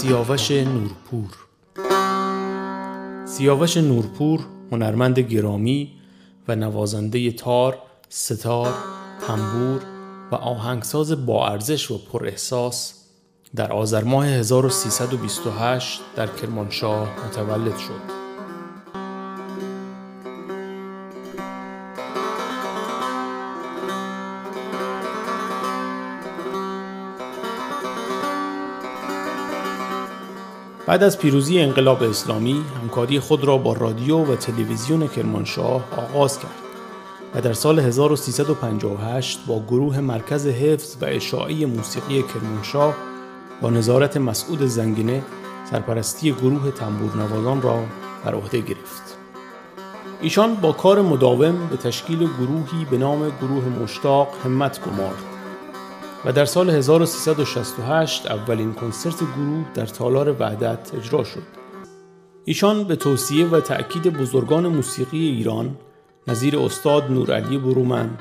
سیاوش 0.02 0.52
نورپور 0.52 1.30
سیاوش 3.26 3.78
نورپور 3.78 4.40
هنرمند 4.72 5.20
گرامی 5.20 5.92
و 6.48 6.56
نوازنده 6.56 7.32
تار، 7.32 7.78
ستار، 8.10 8.74
تنبور 9.28 9.82
و 10.32 10.36
آهنگساز 10.36 11.26
با 11.26 11.48
ارزش 11.48 11.92
و 11.92 11.98
پر 11.98 12.28
احساس 12.28 12.94
در 13.56 13.72
آذر 13.72 14.04
ماه 14.04 14.26
1328 14.26 16.00
در 16.16 16.28
کرمانشاه 16.28 17.10
متولد 17.28 17.78
شد. 17.78 18.21
بعد 30.92 31.04
از 31.04 31.18
پیروزی 31.20 31.60
انقلاب 31.60 32.04
اسلامی 32.04 32.64
همکاری 32.82 33.20
خود 33.20 33.44
را 33.44 33.58
با 33.58 33.74
رادیو 33.74 34.18
و 34.18 34.36
تلویزیون 34.36 35.08
کرمانشاه 35.08 35.84
آغاز 35.98 36.40
کرد 36.40 36.52
و 37.36 37.42
در 37.42 37.54
سال 37.54 37.80
1358 37.80 39.40
با 39.48 39.60
گروه 39.60 40.00
مرکز 40.00 40.48
حفظ 40.48 40.96
و 41.02 41.06
اشاعه 41.06 41.66
موسیقی 41.66 42.24
کرمانشاه 42.24 42.96
با 43.62 43.70
نظارت 43.70 44.18
مسعود 44.18 44.62
زنگینه 44.66 45.24
سرپرستی 45.72 46.32
گروه 46.32 46.72
تنبورنوازان 46.72 47.62
را 47.62 47.84
بر 48.26 48.36
عهده 48.36 48.60
گرفت. 48.60 49.18
ایشان 50.22 50.56
با 50.56 50.72
کار 50.72 51.02
مداوم 51.02 51.68
به 51.68 51.78
تشکیل 51.78 52.18
گروهی 52.18 52.86
به 52.92 52.98
نام 52.98 53.30
گروه 53.42 53.64
مشتاق 53.84 54.28
همت 54.46 54.80
گمارد 54.82 55.31
و 56.26 56.32
در 56.32 56.46
سال 56.46 56.70
1368 56.70 58.32
اولین 58.32 58.74
کنسرت 58.74 59.18
گروه 59.18 59.66
در 59.74 59.86
تالار 59.86 60.36
وحدت 60.40 60.92
اجرا 60.96 61.24
شد. 61.24 61.44
ایشان 62.46 62.84
به 62.84 62.96
توصیه 62.96 63.46
و 63.46 63.60
تأکید 63.60 64.18
بزرگان 64.18 64.68
موسیقی 64.68 65.28
ایران 65.28 65.78
نظیر 66.28 66.60
استاد 66.60 67.12
نورعلی 67.12 67.58
برومند، 67.58 68.20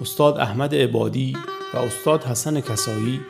استاد 0.00 0.38
احمد 0.38 0.74
عبادی 0.74 1.36
و 1.74 1.78
استاد 1.78 2.24
حسن 2.24 2.60
کسایی 2.60 3.20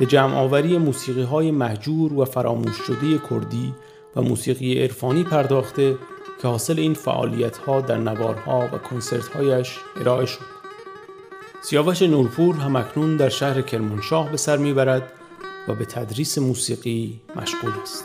به 0.00 0.06
جمع 0.06 0.34
آوری 0.34 0.78
موسیقی 0.78 1.22
های 1.22 1.50
محجور 1.50 2.12
و 2.12 2.24
فراموش 2.24 2.76
شده 2.76 3.20
کردی 3.30 3.74
و 4.16 4.22
موسیقی 4.22 4.82
عرفانی 4.82 5.24
پرداخته 5.24 5.96
که 6.42 6.48
حاصل 6.48 6.78
این 6.78 6.94
فعالیت 6.94 7.56
ها 7.56 7.80
در 7.80 7.98
نوارها 7.98 8.68
و 8.72 8.78
کنسرت 8.78 9.28
هایش 9.28 9.78
ارائه 10.00 10.26
شد. 10.26 10.53
سیاوش 11.64 12.02
نورپور 12.02 12.56
همکنون 12.56 13.16
در 13.16 13.28
شهر 13.28 13.62
کرمانشاه 13.62 14.30
به 14.30 14.36
سر 14.36 14.56
می‌برد 14.56 15.12
و 15.68 15.74
به 15.74 15.84
تدریس 15.84 16.38
موسیقی 16.38 17.20
مشغول 17.36 17.72
است. 17.82 18.04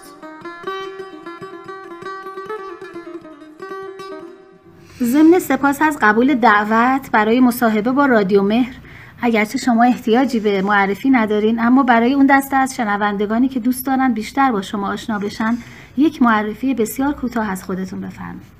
ضمن 5.04 5.40
سپاس 5.40 5.82
از 5.82 5.98
قبول 6.02 6.36
دعوت 6.36 7.12
برای 7.12 7.40
مصاحبه 7.40 7.92
با 7.92 8.06
رادیو 8.06 8.42
مهر 8.42 8.76
اگرچه 9.22 9.58
شما 9.58 9.84
احتیاجی 9.84 10.40
به 10.40 10.62
معرفی 10.62 11.10
ندارین 11.10 11.60
اما 11.60 11.84
برای 11.84 12.14
اون 12.14 12.26
دسته 12.26 12.56
از 12.56 12.76
شنوندگانی 12.76 13.48
که 13.48 13.60
دوست 13.60 13.86
دارن 13.86 14.14
بیشتر 14.14 14.52
با 14.52 14.62
شما 14.62 14.94
آشنا 14.94 15.20
بشن 15.20 15.58
یک 15.98 16.22
معرفی 16.22 16.74
بسیار 16.74 17.14
کوتاه 17.14 17.50
از 17.50 17.64
خودتون 17.64 18.02
بفرمایید 18.02 18.59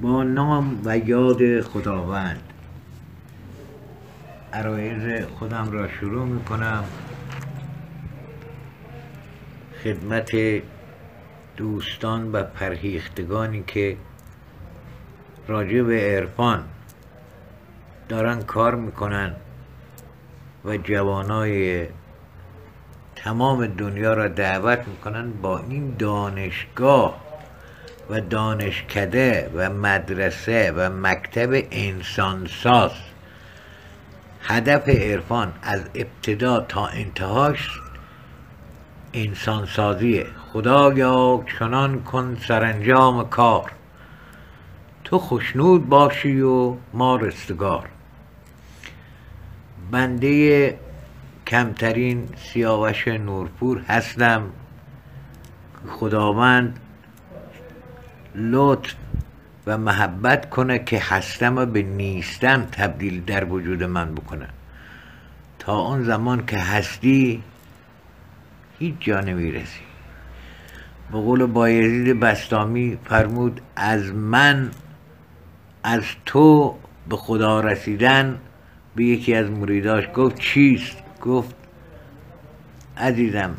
با 0.00 0.22
نام 0.22 0.80
و 0.84 0.98
یاد 0.98 1.60
خداوند. 1.60 2.42
عرایز 4.52 5.26
خودم 5.26 5.72
را 5.72 5.88
شروع 5.88 6.26
می 6.26 6.44
کنم 6.44 6.84
خدمت 9.84 10.30
دوستان 11.56 12.32
و 12.32 12.42
پرهیختگانی 12.42 13.64
که 13.66 13.96
راجع 15.48 15.82
به 15.82 16.00
عرفان 16.00 16.64
دارن 18.08 18.42
کار 18.42 18.74
می‌کنن 18.74 19.36
و 20.64 20.76
جوانای 20.76 21.86
تمام 23.16 23.66
دنیا 23.66 24.14
را 24.14 24.28
دعوت 24.28 24.88
می‌کنن 24.88 25.32
با 25.32 25.58
این 25.58 25.94
دانشگاه 25.98 27.29
و 28.10 28.20
دانشکده 28.20 29.50
و 29.54 29.70
مدرسه 29.70 30.72
و 30.76 30.90
مکتب 30.90 31.62
انسانساز. 31.70 32.90
هدف 34.42 34.88
عرفان 34.88 35.52
از 35.62 35.82
ابتدا 35.94 36.60
تا 36.60 36.86
انتهاش 36.86 37.80
انسانسازیه 39.14 40.26
خدایا 40.52 41.44
چنان 41.58 42.02
کن 42.02 42.36
سرانجام 42.48 43.28
کار. 43.28 43.70
تو 45.04 45.18
خوشنود 45.18 45.88
باشی 45.88 46.40
و 46.40 46.76
ما 46.92 47.16
رستگار. 47.16 47.88
بنده 49.90 50.78
کمترین 51.46 52.28
سیاوش 52.36 53.08
نورپور 53.08 53.78
هستم. 53.78 54.42
خداوند 55.88 56.80
لطف 58.34 58.94
و 59.66 59.78
محبت 59.78 60.50
کنه 60.50 60.78
که 60.78 60.98
هستم 60.98 61.56
و 61.56 61.66
به 61.66 61.82
نیستم 61.82 62.68
تبدیل 62.72 63.24
در 63.24 63.44
وجود 63.44 63.82
من 63.82 64.14
بکنه. 64.14 64.48
تا 65.58 65.78
اون 65.78 66.04
زمان 66.04 66.46
که 66.46 66.58
هستی 66.58 67.42
هیچ 68.78 68.94
جا 69.00 69.20
نمی‌رسی. 69.20 69.80
به 71.12 71.18
قول 71.18 71.46
بایزید 71.46 72.20
بستامی 72.20 72.98
فرمود 73.04 73.60
از 73.76 74.12
من 74.14 74.70
از 75.82 76.02
تو 76.26 76.74
به 77.08 77.16
خدا 77.16 77.60
رسیدن 77.60 78.38
به 78.96 79.04
یکی 79.04 79.34
از 79.34 79.50
مریداش 79.50 80.04
گفت 80.14 80.38
چیست؟ 80.38 80.96
گفت 81.22 81.54
عزیزم 82.96 83.50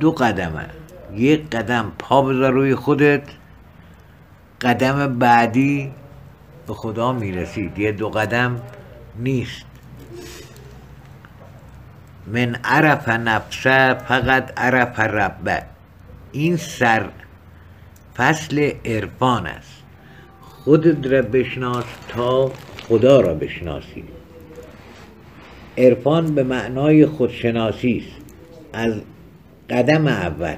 دو 0.00 0.12
قدمه. 0.12 0.66
یک 1.12 1.50
قدم 1.50 1.92
پا 1.98 2.22
بذار 2.22 2.52
روی 2.52 2.74
خودت 2.74 3.22
قدم 4.60 5.18
بعدی 5.18 5.90
به 6.66 6.74
خدا 6.74 7.12
می‌رسید. 7.12 7.78
یه 7.78 7.92
دو 7.92 8.08
قدم 8.08 8.60
نیست. 9.18 9.64
من 12.26 12.56
عرف 12.64 13.08
نفسه 13.08 13.94
فقط 13.94 14.52
عرف 14.56 15.00
ربه 15.00 15.62
این 16.32 16.56
سر 16.56 17.08
فصل 18.16 18.72
عرفان 18.84 19.46
است. 19.46 19.82
خودت 20.40 21.06
را 21.06 21.22
بشناس 21.22 21.84
تا 22.08 22.50
خدا 22.88 23.20
را 23.20 23.34
بشناسی. 23.34 24.04
عرفان 25.78 26.34
به 26.34 26.42
معنای 26.42 27.06
خودشناسی 27.06 28.04
است. 28.06 28.22
از 28.72 29.00
قدم 29.70 30.06
اول. 30.06 30.56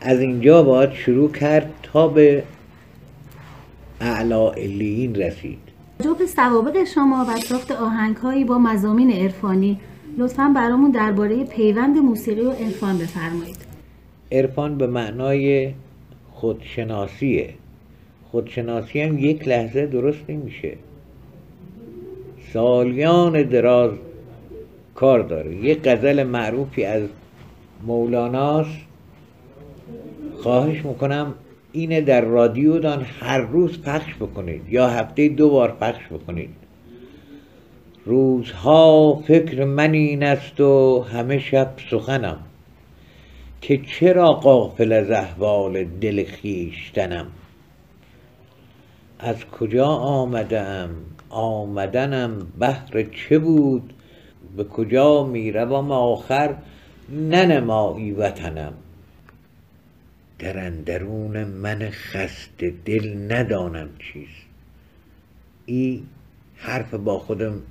از 0.00 0.20
اینجا 0.20 0.62
باید 0.62 0.92
شروع 0.92 1.32
کرد 1.32 1.83
تا 1.94 2.08
به 2.08 2.42
اعلا 4.00 4.50
علیین 4.50 5.14
رسید. 5.14 5.58
جو 6.04 6.14
به 6.14 6.26
سوابق 6.26 6.84
شما 6.84 7.26
و 7.28 7.36
ساخت 7.40 7.70
آهنگهایی 7.70 8.44
با 8.44 8.58
مزامین 8.58 9.12
عرفانی 9.12 9.80
لطفا 10.18 10.52
برامون 10.56 10.90
درباره 10.90 11.44
پیوند 11.44 11.96
موسیقی 11.96 12.40
و 12.40 12.50
عرفان 12.50 12.98
بفرمایید. 12.98 13.56
عرفان 14.32 14.78
به 14.78 14.86
معنای 14.86 15.74
خودشناسیه. 16.32 17.54
خودشناسی 18.30 19.00
هم 19.00 19.18
یک 19.18 19.48
لحظه 19.48 19.86
درست 19.86 20.20
نمیشه. 20.28 20.76
سالیان 22.52 23.42
دراز 23.42 23.90
کار 24.94 25.22
داره. 25.22 25.54
یک 25.56 25.88
غزل 25.88 26.22
معروفی 26.22 26.84
از 26.84 27.02
مولاناست. 27.86 28.78
خواهش 30.42 30.84
می‌کنم 30.84 31.34
اینه 31.74 32.00
در 32.00 32.20
رادیو 32.20 32.78
دان 32.78 33.06
هر 33.20 33.38
روز 33.38 33.82
پخش 33.82 34.14
بکنید 34.14 34.62
یا 34.68 34.88
هفته 34.88 35.28
دو 35.28 35.50
بار 35.50 35.72
پخش 35.72 36.06
بکنید. 36.06 36.50
روزها 38.04 39.14
فکر 39.26 39.64
من 39.64 39.92
این 39.92 40.22
است 40.22 40.60
و 40.60 41.02
همه 41.12 41.38
شب 41.38 41.70
سخنم 41.90 42.38
که 43.60 43.80
چرا 43.86 44.32
قافل 44.32 44.92
از 44.92 45.10
احوال 45.10 45.84
دل 45.84 46.24
خیشتنم 46.24 47.26
از 49.18 49.44
کجا 49.44 49.86
آمدم؟ 49.86 50.90
آمدنم 51.30 52.46
بهر 52.58 53.02
چه 53.02 53.38
بود؟ 53.38 53.92
به 54.56 54.64
کجا 54.64 55.24
می‌روم 55.24 55.90
آخر؟ 55.90 56.54
ننمایی 57.08 58.12
وطنم. 58.12 58.72
در 60.38 60.58
اندرون 60.58 61.44
من 61.44 61.90
خسته 61.90 62.74
دل 62.84 63.32
ندانم 63.32 63.88
چیست. 63.98 64.44
ای 65.66 66.02
حرف 66.56 66.94
با 66.94 67.18
خودم 67.18 67.62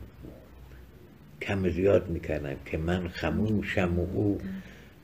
کم 1.42 1.70
زیاد 1.70 2.10
می‌کردم 2.10 2.56
که 2.66 2.78
من 2.78 3.08
خموشم 3.08 4.00
و 4.00 4.08
او 4.14 4.40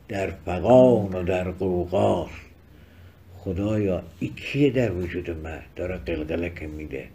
در 0.08 0.30
فقان 0.30 1.14
و 1.14 1.24
در 1.24 1.52
قوقاست 1.52 2.50
خدایا 3.38 4.04
ای 4.20 4.28
کیه 4.28 4.70
در 4.70 4.92
وجود 4.92 5.30
من؟ 5.30 5.60
داره 5.76 5.98
قلقلک 5.98 6.64
میده. 6.64 7.08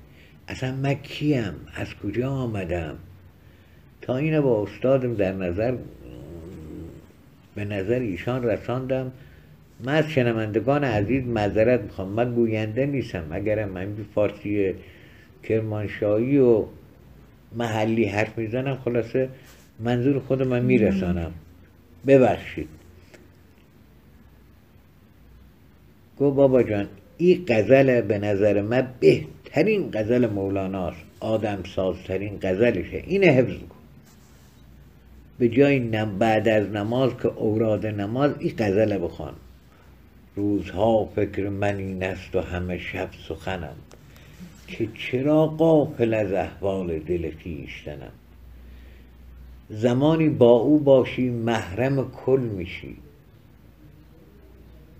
اصلا 0.48 0.74
من 0.74 0.94
کیم؟ 0.94 1.54
از 1.74 1.94
کجا 1.94 2.30
آمدم؟ 2.30 2.96
تا 4.02 4.16
اینو 4.16 4.42
با 4.42 4.62
استادم 4.62 5.14
در 5.14 5.33
نظر 5.33 5.76
به 7.54 7.64
نظر 7.64 7.98
ایشان 7.98 8.44
رساندم 8.44 9.12
من 9.85 9.94
از 9.94 10.09
شنوندگان 10.09 10.85
عزیز 10.85 11.25
معذرت 11.25 11.81
می‌خوام. 11.81 12.09
من 12.09 12.35
گوینده 12.35 12.87
نیستم. 12.87 13.25
اگرم 13.31 13.68
من 13.68 13.88
فارسی 14.14 14.75
کرمانشاهی 15.42 16.38
و 16.38 16.64
محلی 17.57 18.05
حرف 18.05 18.38
می‌زنم 18.38 18.79
خلاصه 18.85 19.29
منظور 19.81 20.18
خودم 20.18 20.49
من 20.49 20.62
میرسانم. 20.64 21.33
ببخشید. 22.07 22.68
گو 26.16 26.31
بابا 26.31 26.62
جان 26.62 26.87
این 27.18 27.44
غزل 27.49 28.01
به 28.01 28.18
نظر 28.18 28.62
من 28.62 28.88
بهترین 29.01 29.90
غزل 29.92 30.27
مولاناست. 30.27 31.01
آدم 31.20 31.62
سازترین 31.77 32.38
غزلشه. 32.42 33.03
اینه 33.07 33.27
حفظ 33.27 33.55
کن. 33.55 33.77
به 35.38 35.49
جای 35.49 35.79
بعد 36.18 36.49
از 36.49 36.68
نماز 36.68 37.11
که 37.23 37.29
اوراد 37.29 37.87
نماز 37.87 38.35
این 38.38 38.53
غزل 38.59 38.99
بخوان. 38.99 39.35
روزها 40.37 41.05
فکر 41.05 41.49
من 41.49 41.77
این 41.77 42.03
است 42.03 42.37
و 42.37 42.40
همه 42.40 42.79
شب 42.79 43.11
سخنم. 43.29 43.77
که 44.68 44.88
چرا 44.94 45.47
قافل 45.47 46.14
از 46.14 46.33
احوال 46.33 46.99
دل 46.99 47.31
خویشتنم؟ 47.42 48.12
زمانی 49.70 50.29
با 50.29 50.51
او 50.51 50.79
باشی 50.79 51.31
محرم 51.31 52.11
کل 52.11 52.40
میشی. 52.40 52.97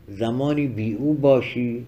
زمانی 0.09 0.66
بی 0.66 0.92
او 0.92 1.14
باشی 1.14 1.87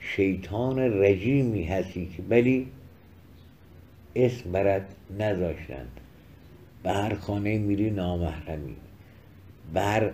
شیطان 0.00 0.78
رجیمی 0.78 1.64
هستی 1.64 2.06
که 2.16 2.22
ولی 2.30 2.66
اسم 4.16 4.52
برد 4.52 4.94
نذاشتند. 5.18 6.00
به 6.82 6.92
هر 6.92 7.14
خانه 7.14 7.58
میری 7.58 7.90
نامحرمی. 7.90 8.76
به 9.74 9.80
هر 9.80 10.10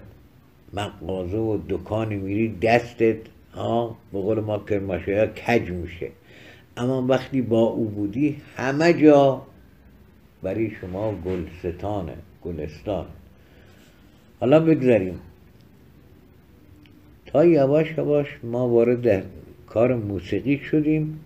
مغازه 0.73 1.37
و 1.37 1.59
دکانی 1.69 2.17
میری 2.17 2.57
دستت 2.63 3.17
ها 3.55 3.97
به 4.13 4.21
قول 4.21 4.41
ما 4.41 4.59
کرماشه 4.59 5.21
ها 5.21 5.27
کج 5.27 5.71
میشه. 5.71 6.11
اما 6.77 7.07
وقتی 7.07 7.43
با 7.43 7.61
او 7.61 7.85
بودی 7.85 8.37
همه 8.57 8.93
جا 8.93 9.43
برای 10.43 10.71
شما 10.71 11.15
گلستانه 11.15 12.15
گلستان. 12.45 13.07
حالا 14.41 14.61
بگذاریم. 14.61 15.21
تا 17.27 17.45
یواش 17.45 17.99
یواش 17.99 18.27
ما 18.43 18.69
وارد 18.69 19.25
کار 19.67 19.95
موسیقی 19.95 20.59
شدیم. 20.59 21.21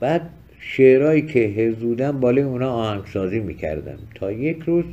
بعد 0.00 0.30
شعرهایی 0.60 1.22
که 1.22 1.38
حفظ 1.38 2.10
بالای 2.12 2.44
اونا 2.44 2.72
آهنگسازی 2.72 3.40
می‌کردم. 3.40 3.98
تا 4.14 4.32
یک 4.32 4.62
روز 4.66 4.84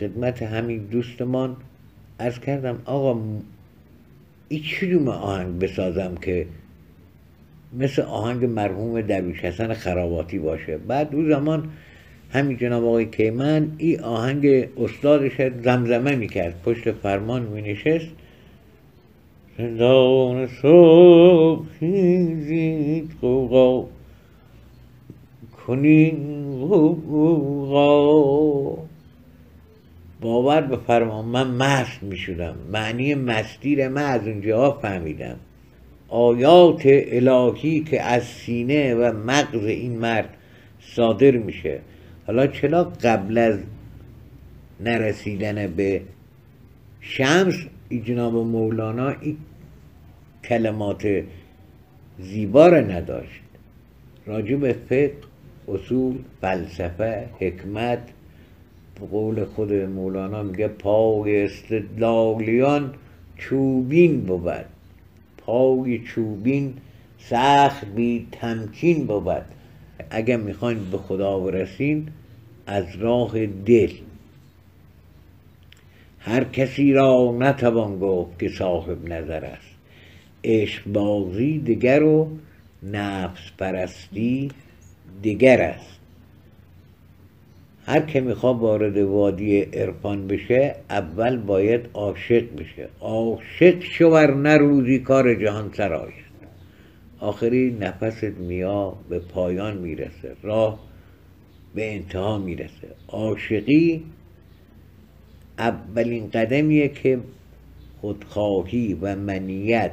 خدمت 0.00 0.42
همین 0.42 0.78
دوستمان 0.78 1.56
از 2.18 2.40
کردم 2.40 2.82
آقا 2.84 3.20
این 4.48 4.62
چجوم 4.62 5.08
آهنگ 5.08 5.58
بسازم 5.58 6.14
که 6.22 6.46
مثل 7.78 8.02
آهنگ 8.02 8.44
مرحوم 8.44 9.00
درویش 9.00 9.38
حسن 9.40 9.74
خراباتی 9.74 10.38
باشه؟ 10.38 10.78
بعد 10.78 11.14
او 11.14 11.28
زمان 11.28 11.68
همین 12.32 12.56
جناب 12.56 12.84
آقای 12.84 13.06
کیمن 13.06 13.68
این 13.78 14.00
آهنگ 14.00 14.68
استادش 14.78 15.32
زمزمه 15.64 16.16
می‌کرد. 16.16 16.62
پشت 16.64 16.92
فرمان 16.92 17.42
می 17.42 17.62
نشست 17.62 18.08
زندان 19.58 20.46
صبح 20.62 21.66
خیزید 21.80 23.10
قوقا 23.20 23.88
کنین 25.66 26.16
قوقا 26.68 28.06
باور 30.26 30.60
بفرما 30.60 31.22
من 31.22 31.50
مست 31.50 32.02
می 32.02 32.16
شدم 32.16 32.56
معنی 32.72 33.14
مستی 33.14 33.76
رو 33.76 33.92
من 33.92 34.02
از 34.02 34.26
اونجا 34.26 34.72
فهمیدم. 34.82 35.36
آیات 36.08 36.82
الهی 36.86 37.80
که 37.80 38.02
از 38.02 38.22
سینه 38.24 38.94
و 38.94 39.12
مغز 39.12 39.64
این 39.64 39.98
مرد 39.98 40.28
صادر 40.80 41.30
میشه. 41.30 41.80
حالا 42.26 42.46
چرا 42.46 42.84
قبل 42.84 43.38
از 43.38 43.58
نرسیدن 44.80 45.66
به 45.66 46.02
شمس 47.00 47.54
جناب 48.04 48.34
مولانا 48.34 49.08
این 49.08 49.36
کلمات 50.44 51.22
زیبا 52.18 52.66
را 52.66 52.80
نداشت؟ 52.80 53.40
راجب 54.26 54.60
به 54.60 54.72
فقه 54.72 55.12
اصول 55.68 56.18
فلسفه 56.40 57.28
حکمت 57.40 57.98
قول 59.00 59.44
خود 59.44 59.72
مولانا 59.72 60.42
میگه 60.42 60.68
پای 60.68 61.44
استدلالیان 61.44 62.94
چوبین 63.36 64.20
بود. 64.20 64.64
پای 65.38 65.98
چوبین 65.98 66.74
سخت 67.18 67.84
بی 67.84 68.26
تمکین 68.32 69.06
بود. 69.06 69.44
اگر 70.10 70.36
می‌خواین 70.36 70.90
به 70.90 70.98
خدا 70.98 71.38
برسین 71.38 72.08
از 72.66 72.84
راه 72.96 73.46
دل. 73.46 73.92
هر 76.18 76.44
کسی 76.44 76.92
را 76.92 77.36
نتوان 77.38 77.98
گفت 77.98 78.38
که 78.38 78.48
صاحب 78.48 79.08
نظر 79.08 79.44
است. 79.44 79.76
عشق 80.44 80.86
بازی 80.86 81.58
دگر 81.58 82.02
و 82.02 82.28
نفس 82.82 83.50
پرستی 83.58 84.50
دیگر 85.22 85.60
است. 85.60 85.95
هر 87.86 88.00
که 88.00 88.20
می‌خواد 88.20 88.56
وارد 88.56 88.96
وادی 88.96 89.60
عرفان 89.60 90.26
بشه 90.26 90.74
اول 90.90 91.36
باید 91.36 91.80
عاشق 91.94 92.56
بشه. 92.56 92.88
عاشق 93.00 93.82
شور 93.82 94.34
نروزی 94.34 94.98
کار 94.98 95.34
جهان 95.34 95.70
سرایت 95.76 96.12
آخری 97.20 97.76
نفست 97.80 98.24
میا 98.24 98.96
به 99.08 99.18
پایان 99.18 99.76
می‌رسه. 99.76 100.36
راه 100.42 100.78
به 101.74 101.94
انتها 101.94 102.38
می‌رسه. 102.38 102.88
عاشقی 103.08 104.04
اولین 105.58 106.30
قدمیه 106.30 106.88
که 106.88 107.18
خودخواهی 108.00 108.94
و 109.02 109.16
منیت 109.16 109.92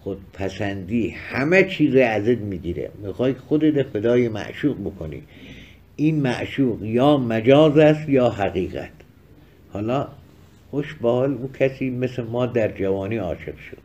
خودپسندی 0.00 1.08
همه 1.08 1.64
چیز 1.64 1.96
ازت 1.96 2.38
می‌گیره. 2.38 2.90
می‌خوای 3.02 3.32
خودت 3.32 3.82
فدای 3.82 4.28
معشوق 4.28 4.80
بکنی. 4.80 5.22
این 5.96 6.20
معشوق 6.20 6.82
یا 6.82 7.16
مجاز 7.16 7.78
است 7.78 8.08
یا 8.08 8.30
حقیقت. 8.30 8.90
حالا 9.72 10.08
خوش 10.70 10.94
به 10.94 11.08
حال 11.08 11.32
او 11.32 11.52
کسی 11.52 11.90
مثل 11.90 12.22
ما 12.22 12.46
در 12.46 12.68
جوانی 12.78 13.16
عاشق 13.16 13.58
شد. 13.58 13.78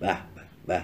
به 0.00 0.16
به 0.66 0.76
به 0.76 0.80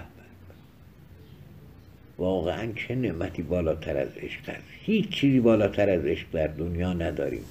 واقعا 2.17 2.67
چه 2.75 2.95
نعمتی 2.95 3.41
بالاتر 3.41 3.97
از 3.97 4.09
عشق 4.17 4.41
است. 4.47 4.63
هیچ 4.81 5.09
چیزی 5.09 5.39
بالاتر 5.39 5.89
از 5.89 6.05
عشق 6.05 6.27
در 6.31 6.47
دنیا 6.47 6.93
نداریم. 6.93 7.43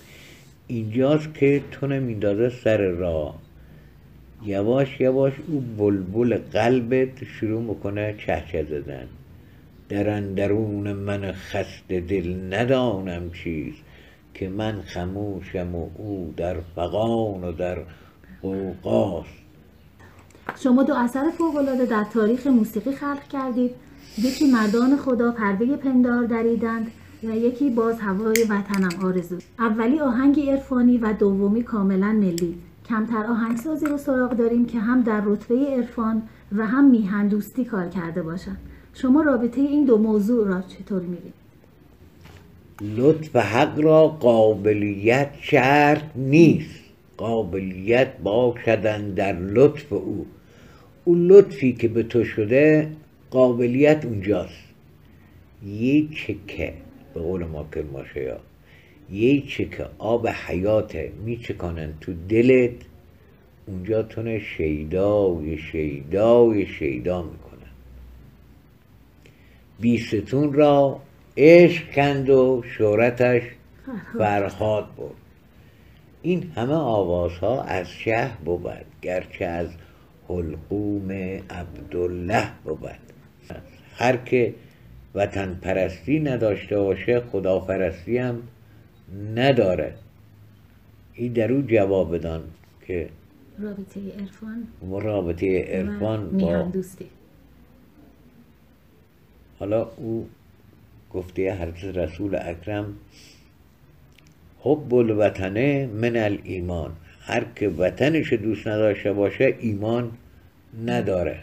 اینجاست 0.67 1.35
که 1.35 1.63
تو 1.71 1.87
نمیندازه 1.87 2.49
سر 2.49 2.77
راه. 2.77 3.39
یواش 4.45 5.01
یواش 5.01 5.33
او 5.47 5.61
بلبل 5.61 6.39
قلبت 6.53 7.25
شروع 7.25 7.63
می‌کنه 7.63 8.15
چهچه 8.27 8.65
زدن. 8.65 9.09
در 9.91 10.11
اندرون 10.11 10.93
من 10.93 11.33
خسته 11.33 12.01
دل 12.01 12.55
ندانم 12.55 13.31
چیز 13.31 13.75
که 14.35 14.49
من 14.49 14.83
خموشم 14.83 15.75
و 15.75 15.89
او 15.97 16.35
در 16.37 16.61
فقان 16.77 17.45
و 17.45 17.53
در 17.53 17.79
قوقاست. 18.43 19.29
شما 20.63 20.83
دو 20.83 20.95
اثر 20.95 21.31
فوقالعاده 21.39 21.87
در 21.87 22.05
تاریخ 22.05 22.47
موسیقی 22.47 22.93
خلق 22.93 23.29
کردید. 23.29 23.71
یکی 24.19 24.51
مردان 24.51 24.97
خدا 24.97 25.33
پرده 25.33 25.77
پندار 25.77 26.25
دریدند 26.25 26.91
و 27.23 27.27
یکی 27.27 27.71
باز 27.71 28.01
هوای 28.01 28.45
وطنم 28.51 29.07
آرزو. 29.07 29.39
اولی 29.59 30.01
آهنگی 30.01 30.51
عرفانی 30.51 30.99
و 30.99 31.13
دومی 31.13 31.63
کاملا 31.63 32.13
ملی. 32.13 32.59
کمتر 32.89 33.27
آهنگسازی 33.27 33.87
رو 33.87 33.99
سراغ 33.99 34.37
داریم 34.37 34.67
که 34.67 34.81
هم 34.81 35.03
در 35.03 35.23
رتبه 35.25 35.55
عرفان 35.77 36.23
و 36.53 36.67
هم 36.67 36.91
میهن 36.91 37.29
دوستی 37.29 37.65
کار 37.65 37.89
کرده 37.89 38.23
باشند 38.23 38.70
شما 38.95 39.23
رابطه 39.23 39.61
این 39.61 39.85
دو 39.85 39.99
موضوع 39.99 40.49
را 40.49 40.63
چطور 40.63 41.03
می‌بینید؟ 41.03 41.41
لطف 42.83 43.37
حق 43.37 43.81
را 43.81 44.09
قابلیت 44.09 45.31
شرط 45.41 46.03
نیست. 46.17 46.81
قابلیت 47.17 48.19
باشدن 48.19 49.11
در 49.11 49.39
لطف 49.39 49.93
او. 49.93 50.27
او 51.05 51.15
لطفی 51.15 51.73
که 51.73 51.89
به 51.89 52.03
تو 52.03 52.25
شده 52.25 52.91
قابلیت 53.31 54.05
اونجاست. 54.05 54.65
یه 55.67 56.09
چکه 56.09 56.73
به 57.15 57.21
قول 57.21 57.45
ما 57.45 57.69
کرماشه 57.75 58.37
یه 59.13 59.41
چکه 59.41 59.87
آب 59.99 60.29
حیات 60.29 60.97
میچکانن 61.25 61.93
تو 62.01 62.13
دلت 62.29 62.71
اونجا 63.67 64.03
تونه 64.03 64.39
شیدای 64.39 65.59
شیدای 65.59 66.67
شیدا 66.67 67.23
می‌کنن. 67.23 67.50
بیستون 69.81 70.53
را 70.53 71.01
عشق 71.37 71.93
کند 71.95 72.31
و 72.31 72.63
شهرتش 72.79 73.43
فرهاد 74.19 74.87
بود 74.97 75.17
این 76.23 76.53
همه 76.55 76.75
آوازها 76.75 77.63
از 77.63 77.91
شه 77.91 78.31
بود 78.45 78.85
گرچه 79.03 79.45
از 79.45 79.69
حلقوم 80.29 81.11
عبدالله 81.51 82.49
بود. 82.65 82.91
هر 83.95 84.17
که 84.17 84.55
وطن 85.15 85.55
پرستی 85.63 86.21
نداشته 86.21 86.79
باشه 86.79 87.21
خداپرستی 87.21 88.19
هم 88.19 88.43
نداره. 89.35 89.95
این 91.15 91.33
در 91.33 91.53
او 91.53 91.63
جواب 91.63 92.15
بدان 92.15 92.43
که 92.87 93.09
رابطه 93.59 94.01
عرفان. 94.19 94.67
رابطه 95.01 95.63
عرفان 95.63 96.31
با 96.31 96.37
میهن 96.37 96.71
دوستی. 96.71 97.07
حالا 99.61 99.89
او 99.97 100.29
گفته 101.13 101.55
حضرت 101.55 101.97
رسول 101.97 102.35
اکرم 102.35 102.95
حب 104.61 104.95
الوطنه 104.95 105.87
من 105.87 106.17
الایمان. 106.17 106.93
هر 107.21 107.45
که 107.57 107.69
وطنش 107.69 108.33
دوست 108.33 108.69
نداشته 108.69 109.13
باشه 109.13 109.55
ایمان 109.61 110.11
نداره. 110.87 111.39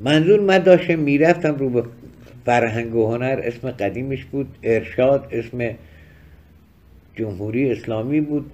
منظور 0.00 0.40
من 0.40 0.58
داشتم 0.58 0.98
می‌رفتم 0.98 1.54
رو 1.54 1.70
به 1.70 1.84
فرهنگ 2.44 2.94
و 2.94 3.12
هنر. 3.12 3.40
اسم 3.44 3.70
قدیمش 3.70 4.24
بود 4.24 4.58
ارشاد 4.62 5.28
اسم 5.32 5.74
جمهوری 7.16 7.72
اسلامی 7.72 8.20
بود. 8.20 8.50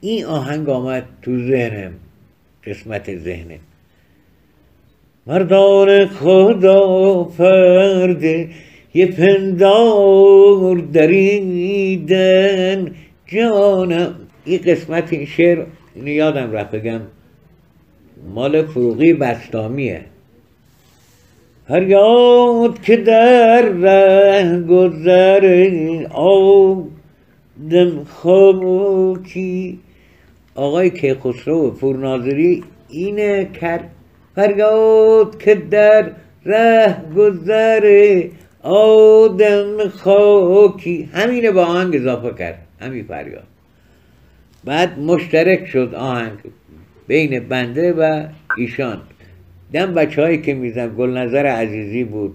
این 0.00 0.24
آهنگ 0.24 0.68
آمد 0.68 1.04
تو 1.22 1.38
ذهنم 1.38 1.92
قسمت 2.64 3.16
ذهنم 3.16 3.58
مردان 5.28 6.06
خدا 6.06 7.24
پرده 7.24 8.48
یه 8.94 9.06
پندار 9.06 10.76
دریدن. 10.92 12.90
جانم 13.26 14.14
این 14.44 14.60
قسمت 14.66 15.12
این 15.12 15.26
شعر 15.26 15.64
اینو 15.94 16.08
یادم 16.08 16.52
رفت 16.52 16.70
بگم. 16.70 17.00
مال 18.34 18.62
فروغی 18.66 19.12
بستامیه. 19.12 20.04
فریاد 21.68 22.82
که 22.82 22.96
در 22.96 23.62
ره 23.62 24.60
گذر 24.60 25.68
آدم 26.10 28.04
خاکی. 28.04 29.78
آقای 30.54 30.90
کیخسرو 30.90 31.70
پورناظری 31.70 32.64
اینه 32.88 33.50
کرد 33.60 33.90
فریاد 34.38 35.38
که 35.38 35.54
در 35.54 36.10
ره 36.44 36.96
گذر 37.16 38.22
آدم 38.62 39.88
خاکی. 39.88 41.08
همینه 41.12 41.50
با 41.50 41.64
آهنگ 41.64 41.96
اضافه 41.96 42.38
کرد. 42.38 42.58
همین 42.80 43.04
فریاد 43.04 43.46
بعد 44.64 44.98
مشترک 44.98 45.66
شد 45.66 45.94
آهنگ 45.94 46.38
بین 47.06 47.48
بنده 47.48 47.92
و 47.92 48.26
ایشان. 48.56 49.00
دم 49.72 49.94
بچه 49.94 50.22
هایی 50.22 50.42
که 50.42 50.54
میزن 50.54 50.94
گل 50.98 51.10
نظر 51.10 51.46
عزیزی 51.46 52.04
بود. 52.04 52.34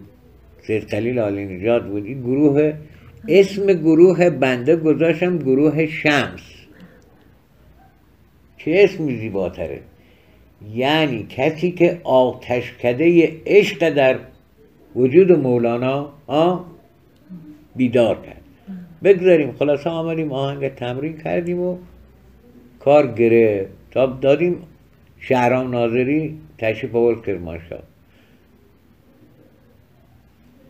سید 0.62 0.90
خلیل 0.90 1.20
آلی 1.20 1.46
نجات 1.46 1.84
بود. 1.84 2.06
این 2.06 2.22
گروه 2.22 2.74
اسم 3.28 3.74
گروه 3.74 4.30
بنده 4.30 4.76
گذاشتم 4.76 5.38
گروه 5.38 5.86
شمس. 5.86 6.42
چه 8.58 8.72
اسمی 8.76 9.18
زیباتره؟ 9.18 9.80
یعنی 10.72 11.26
کسی 11.30 11.72
که 11.72 12.02
آتش 12.04 12.72
کده 12.72 13.32
عشق 13.46 13.90
در 13.90 14.20
وجود 14.96 15.32
مولانا 15.32 16.10
آ 16.28 16.58
بیدار 17.76 18.16
کرد. 18.26 18.42
بگذاریم 19.04 19.52
خلاصه 19.52 19.90
آمدیم 19.90 20.32
آهنگ 20.32 20.68
تمرین 20.76 21.18
کردیم 21.18 21.60
و 21.60 21.78
کار 22.80 23.08
گره 23.08 23.68
تا 23.92 24.06
دادیم 24.06 24.64
شهرام 25.20 25.72
ناظری 25.72 26.38
تشریف 26.58 26.96
آورد 26.96 27.26
کرمانشاه 27.26 27.80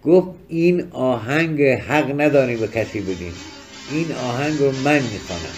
گفت 0.04 0.30
این 0.48 0.84
آهنگ 0.92 1.62
حق 1.62 2.22
نداری 2.22 2.58
به 2.58 2.68
کسی 2.68 3.02
بدین. 3.02 3.36
این 3.88 4.12
آهنگ 4.12 4.60
رو 4.60 4.72
من 4.72 5.02
می‌خوانم. 5.04 5.56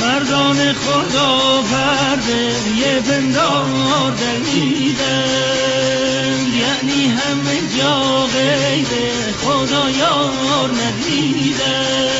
مردان 0.00 0.72
خدا 0.72 1.62
پرده 1.62 2.52
یه 2.78 3.00
پندار 3.00 4.10
دلیدن 4.10 5.58
یعنی 6.60 7.06
همه 7.06 7.58
جا 7.78 8.26
غیر 8.26 8.86
خدا 9.42 9.90
یار 9.90 10.70
ندیدن 10.70 12.18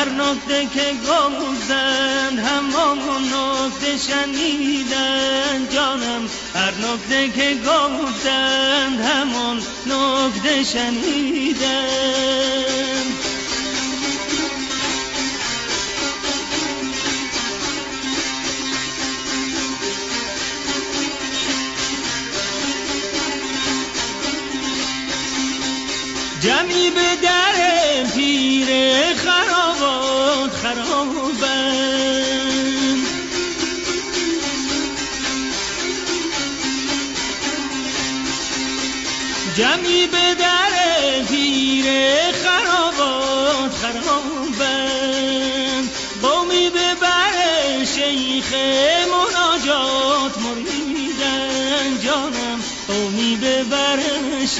هر 0.00 0.08
نکته 0.08 0.66
که 0.66 0.92
گفتند 1.08 2.38
همان 2.38 2.98
نکته 3.22 3.96
شنیدند 3.96 5.70
جانم 5.70 6.28
هر 6.54 6.70
نکته 6.70 7.28
که 7.28 7.54
گفتند 7.54 9.00
همان 9.00 9.56
نکته 9.86 10.64
شنیدند 10.64 12.10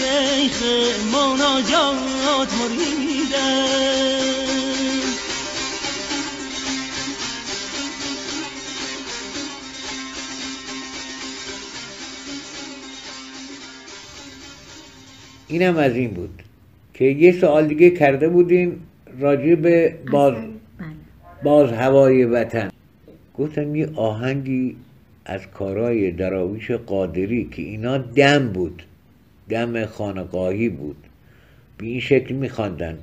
شیخ 0.01 0.63
مناجات 1.13 2.49
مریدم 2.55 3.91
اینم 15.49 15.77
از 15.77 15.97
این 15.97 16.11
بود 16.11 16.43
که 16.95 17.05
یه 17.05 17.33
سوال 17.33 17.67
دیگه 17.67 17.91
کرده 17.91 18.29
بودین 18.29 18.81
راجع 19.19 19.55
به 19.55 19.95
باز 20.13 20.35
باز 21.43 21.73
هوای 21.73 22.25
وطن. 22.25 22.71
گفتم 23.39 23.75
یه 23.75 23.89
آهنگی 23.97 24.77
از 25.25 25.41
کارهای 25.55 26.11
دراویش 26.11 26.71
قادری 26.71 27.49
که 27.53 27.63
اینا 27.63 27.99
دم 27.99 28.49
بود. 28.49 28.83
دم 29.51 29.87
خانقاهی 29.87 30.69
بود. 30.69 30.97
به 31.79 31.87
این 31.87 32.01
شکل 32.01 32.35
میخواندن. 32.35 32.99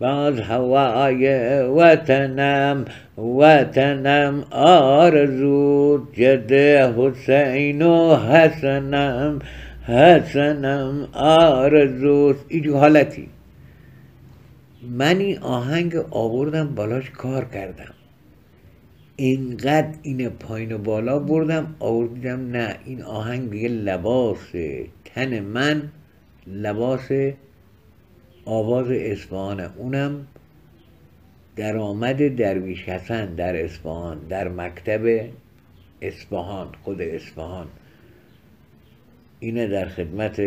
باز 0.00 0.40
هوای 0.40 1.28
وطنم 1.62 2.84
وطنم 3.18 4.44
آرزو 4.50 6.06
جده 6.12 6.92
حسین 6.96 7.82
و 7.82 8.16
حسنم 8.16 9.38
حسنم 9.86 11.08
آرزوست. 11.12 12.44
اینجور 12.48 12.78
حالتی. 12.78 13.28
من 14.90 15.16
این 15.18 15.38
آهنگ 15.38 15.96
آوردم 16.10 16.74
بالاش 16.74 17.10
کار 17.10 17.44
کردم. 17.44 17.93
اینقدر 19.16 19.94
این 20.02 20.28
پایین 20.28 20.72
و 20.72 20.78
بالا 20.78 21.18
بردم 21.18 21.76
آوردم 21.78 22.50
نه 22.50 22.78
این 22.84 23.02
آهنگ 23.02 23.50
دیگه 23.50 23.68
لباس 23.68 24.52
تن 25.04 25.40
من 25.40 25.92
لباس 26.46 27.08
آواز 28.44 28.90
اصفهانه 28.90 29.70
اونم 29.76 30.26
درآمد 31.56 32.36
درویش 32.36 32.88
حسن 32.88 33.34
در 33.34 33.64
اصفهان 33.64 34.18
در 34.28 34.48
مکتب 34.48 35.30
اصفهان 36.02 36.68
خود 36.82 37.02
اصفهان. 37.02 37.66
اینه 39.40 39.66
در 39.66 39.88
خدمت 39.88 40.40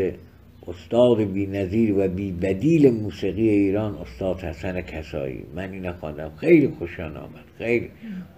استاد 0.68 1.22
بی 1.22 1.46
نظیر 1.46 1.98
و 1.98 2.08
بی 2.08 2.32
بدیل 2.32 2.94
موسیقی 2.94 3.50
ایران 3.50 3.98
استاد 3.98 4.40
حسن 4.40 4.82
کسایی. 4.82 5.44
من 5.56 5.72
اینو 5.72 5.94
خواندم. 5.94 6.32
خیلی 6.38 6.68
خوشان 6.68 7.18
آمد. 7.18 7.46
خیلی. 7.58 7.90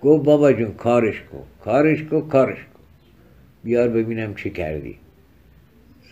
گفت 0.02 0.26
بابا 0.26 0.54
جون 0.54 0.72
کارش 0.72 1.22
کن. 1.32 1.44
کارش 1.64 2.04
کن 2.04 2.22
کارش 2.22 2.58
کن. 2.58 2.80
بیار 3.64 3.88
ببینم 3.88 4.36
چی 4.36 4.50
کردی. 4.50 4.96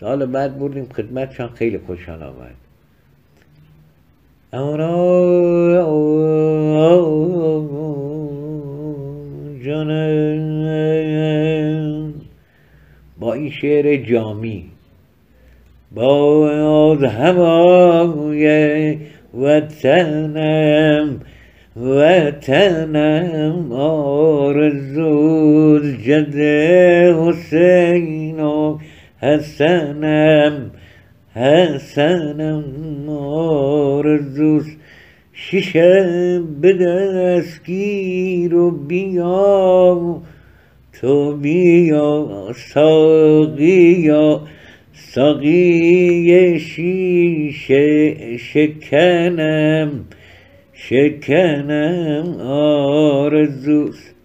سال 0.00 0.26
بعد 0.26 0.58
بردیم 0.58 0.84
خدمتشان 0.84 1.48
خیلی 1.48 1.78
خوشان 1.78 2.22
آمد. 2.22 2.54
جانم 9.64 10.38
با 13.18 13.34
این 13.34 13.50
شعر 13.50 13.96
جامی. 13.96 14.70
باز 15.94 17.02
هوای 17.02 18.96
وطنم 19.34 21.20
وطنم 21.76 23.72
آرزو 23.72 25.78
جده 26.04 27.14
حسین 27.14 28.40
و 28.40 28.78
حسنم 29.18 30.70
حسنم 31.34 32.64
آرزوست 33.08 34.76
شیشه 35.32 36.42
به 36.60 36.72
دستگیر 36.72 38.54
و 38.54 38.70
بیا 38.70 40.20
تو 41.00 41.36
بیا 41.36 42.28
ساقیا 42.74 44.40
ساقی 44.98 46.58
شیشه 46.58 48.36
شکنم 48.38 50.04
شکنم 50.72 52.40
آرزوست. 52.40 54.17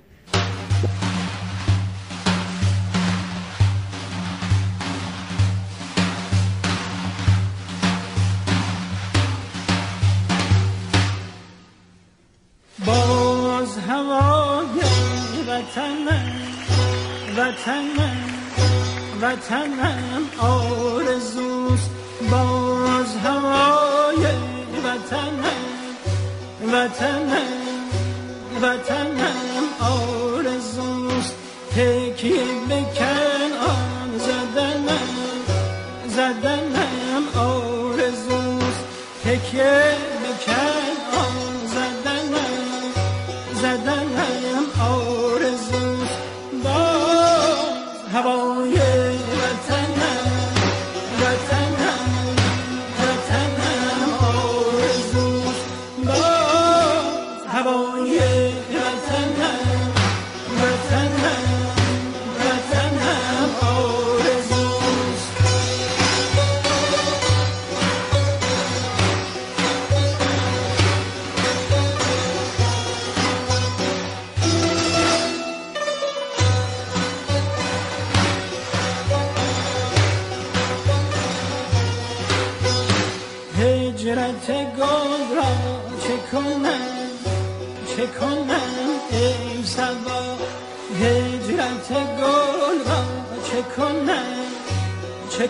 زدنم 43.64 44.66
آرزوست. 44.82 46.20
باز 46.64 47.98
هوای 48.14 48.53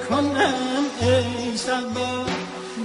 کنم 0.10 0.84
ای 1.02 1.58
سبا 1.58 2.26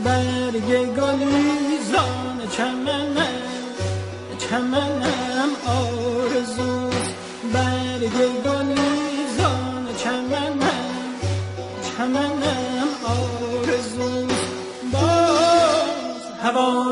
برگ 0.05 0.71
گلیزان 0.99 2.39
چمنم 2.57 3.49
چمنم 4.39 5.51
آرزوست. 5.67 7.15
برگ 7.53 8.17
گلیزان 8.47 9.85
چمنم 10.03 10.61
چمنم 11.89 12.89
آرزوست. 13.05 14.49
باز 14.93 16.23
هوای 16.43 16.88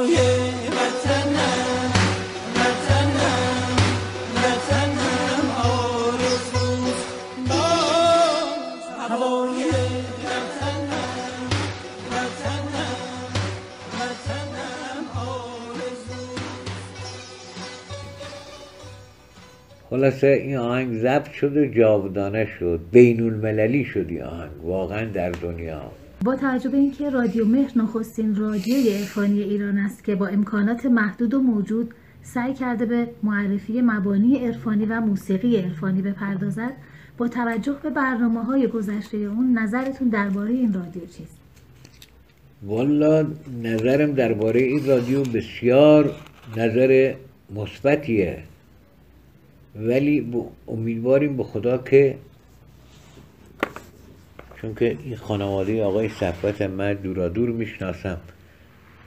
خلاصه 19.96 20.26
این 20.26 20.56
آهنگ 20.56 20.98
ضبط 20.98 21.32
شد 21.32 21.56
و 21.56 21.66
جاودانه 21.66 22.46
شد. 22.58 22.80
بین 22.92 23.22
المللی 23.22 23.84
شد 23.84 24.06
این 24.08 24.22
آهنگ 24.22 24.50
واقعا 24.64 25.04
در 25.04 25.30
دنیا. 25.30 25.90
با 26.24 26.36
توجه 26.36 26.70
به 26.70 26.76
اینکه 26.76 27.10
رادیو 27.10 27.44
مهر 27.44 27.78
نخستین 27.78 28.34
رادیوی 28.34 28.94
عرفانی 28.94 29.42
ایران 29.42 29.78
است 29.78 30.04
که 30.04 30.14
با 30.14 30.26
امکانات 30.26 30.86
محدود 30.86 31.34
و 31.34 31.40
موجود 31.40 31.94
سعی 32.22 32.54
کرده 32.54 32.86
به 32.86 33.08
معرفی 33.22 33.80
مبانی 33.80 34.46
عرفانی 34.46 34.84
و 34.84 35.00
موسیقی 35.00 35.56
عرفانی 35.56 36.02
بپردازد 36.02 36.72
با 37.18 37.28
توجه 37.28 37.76
به 37.82 37.90
برنامه 37.90 38.44
های 38.44 38.66
گذشته 38.66 39.16
اون 39.16 39.58
نظرتون 39.58 40.08
درباره 40.08 40.50
این 40.50 40.72
رادیو 40.72 41.02
چیست؟ 41.06 41.38
والا 42.66 43.26
نظرم 43.62 44.12
درباره 44.12 44.60
این 44.60 44.86
رادیو 44.86 45.22
بسیار 45.22 46.10
نظر 46.56 47.14
مثبتیه. 47.54 48.42
ولی 49.80 50.32
امیدواریم 50.68 51.36
به 51.36 51.44
خدا 51.44 51.78
که 51.78 52.18
چون 54.60 54.74
که 54.74 54.98
این 55.04 55.16
خانواده 55.16 55.84
آقای 55.84 56.08
صفوت 56.08 56.62
من 56.62 56.94
دورا 56.94 57.28
دور 57.28 57.48
می‌شناسم 57.48 58.20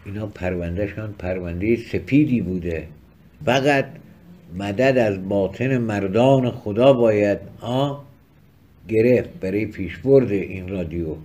اینا 0.05 0.26
پروندهشان 0.26 1.13
پرونده 1.20 1.76
سپیدی 1.76 2.41
بوده. 2.41 2.88
فقط 3.45 3.86
مدد 4.57 4.97
از 4.97 5.30
باطن 5.30 5.78
مردان 5.78 6.51
خدا 6.51 6.93
باید 6.93 7.39
آ 7.61 7.95
گرفت 8.88 9.30
برای 9.30 9.65
پیشبرد 9.65 10.32
این 10.32 10.67
رادیو. 10.70 11.15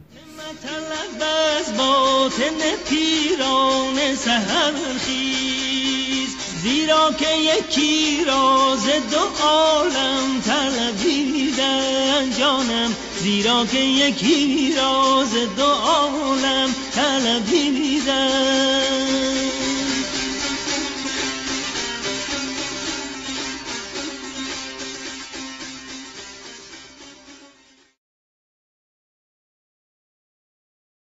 از 1.59 1.79
باطن 1.79 2.59
پیران 2.89 4.15
سهر 4.15 4.73
زیرا 6.65 7.13
که 7.19 7.37
یکی 7.37 8.25
را 8.25 8.77
دو 9.11 9.45
عالم 9.47 10.41
طلبیدن 10.47 12.31
جانم. 12.39 12.97
زیرا 13.21 13.67
که 13.67 13.79
یکی 13.79 14.75
را 14.77 15.25
دو 15.57 15.65
عالم 15.65 16.75
طلبیدن 16.95 18.45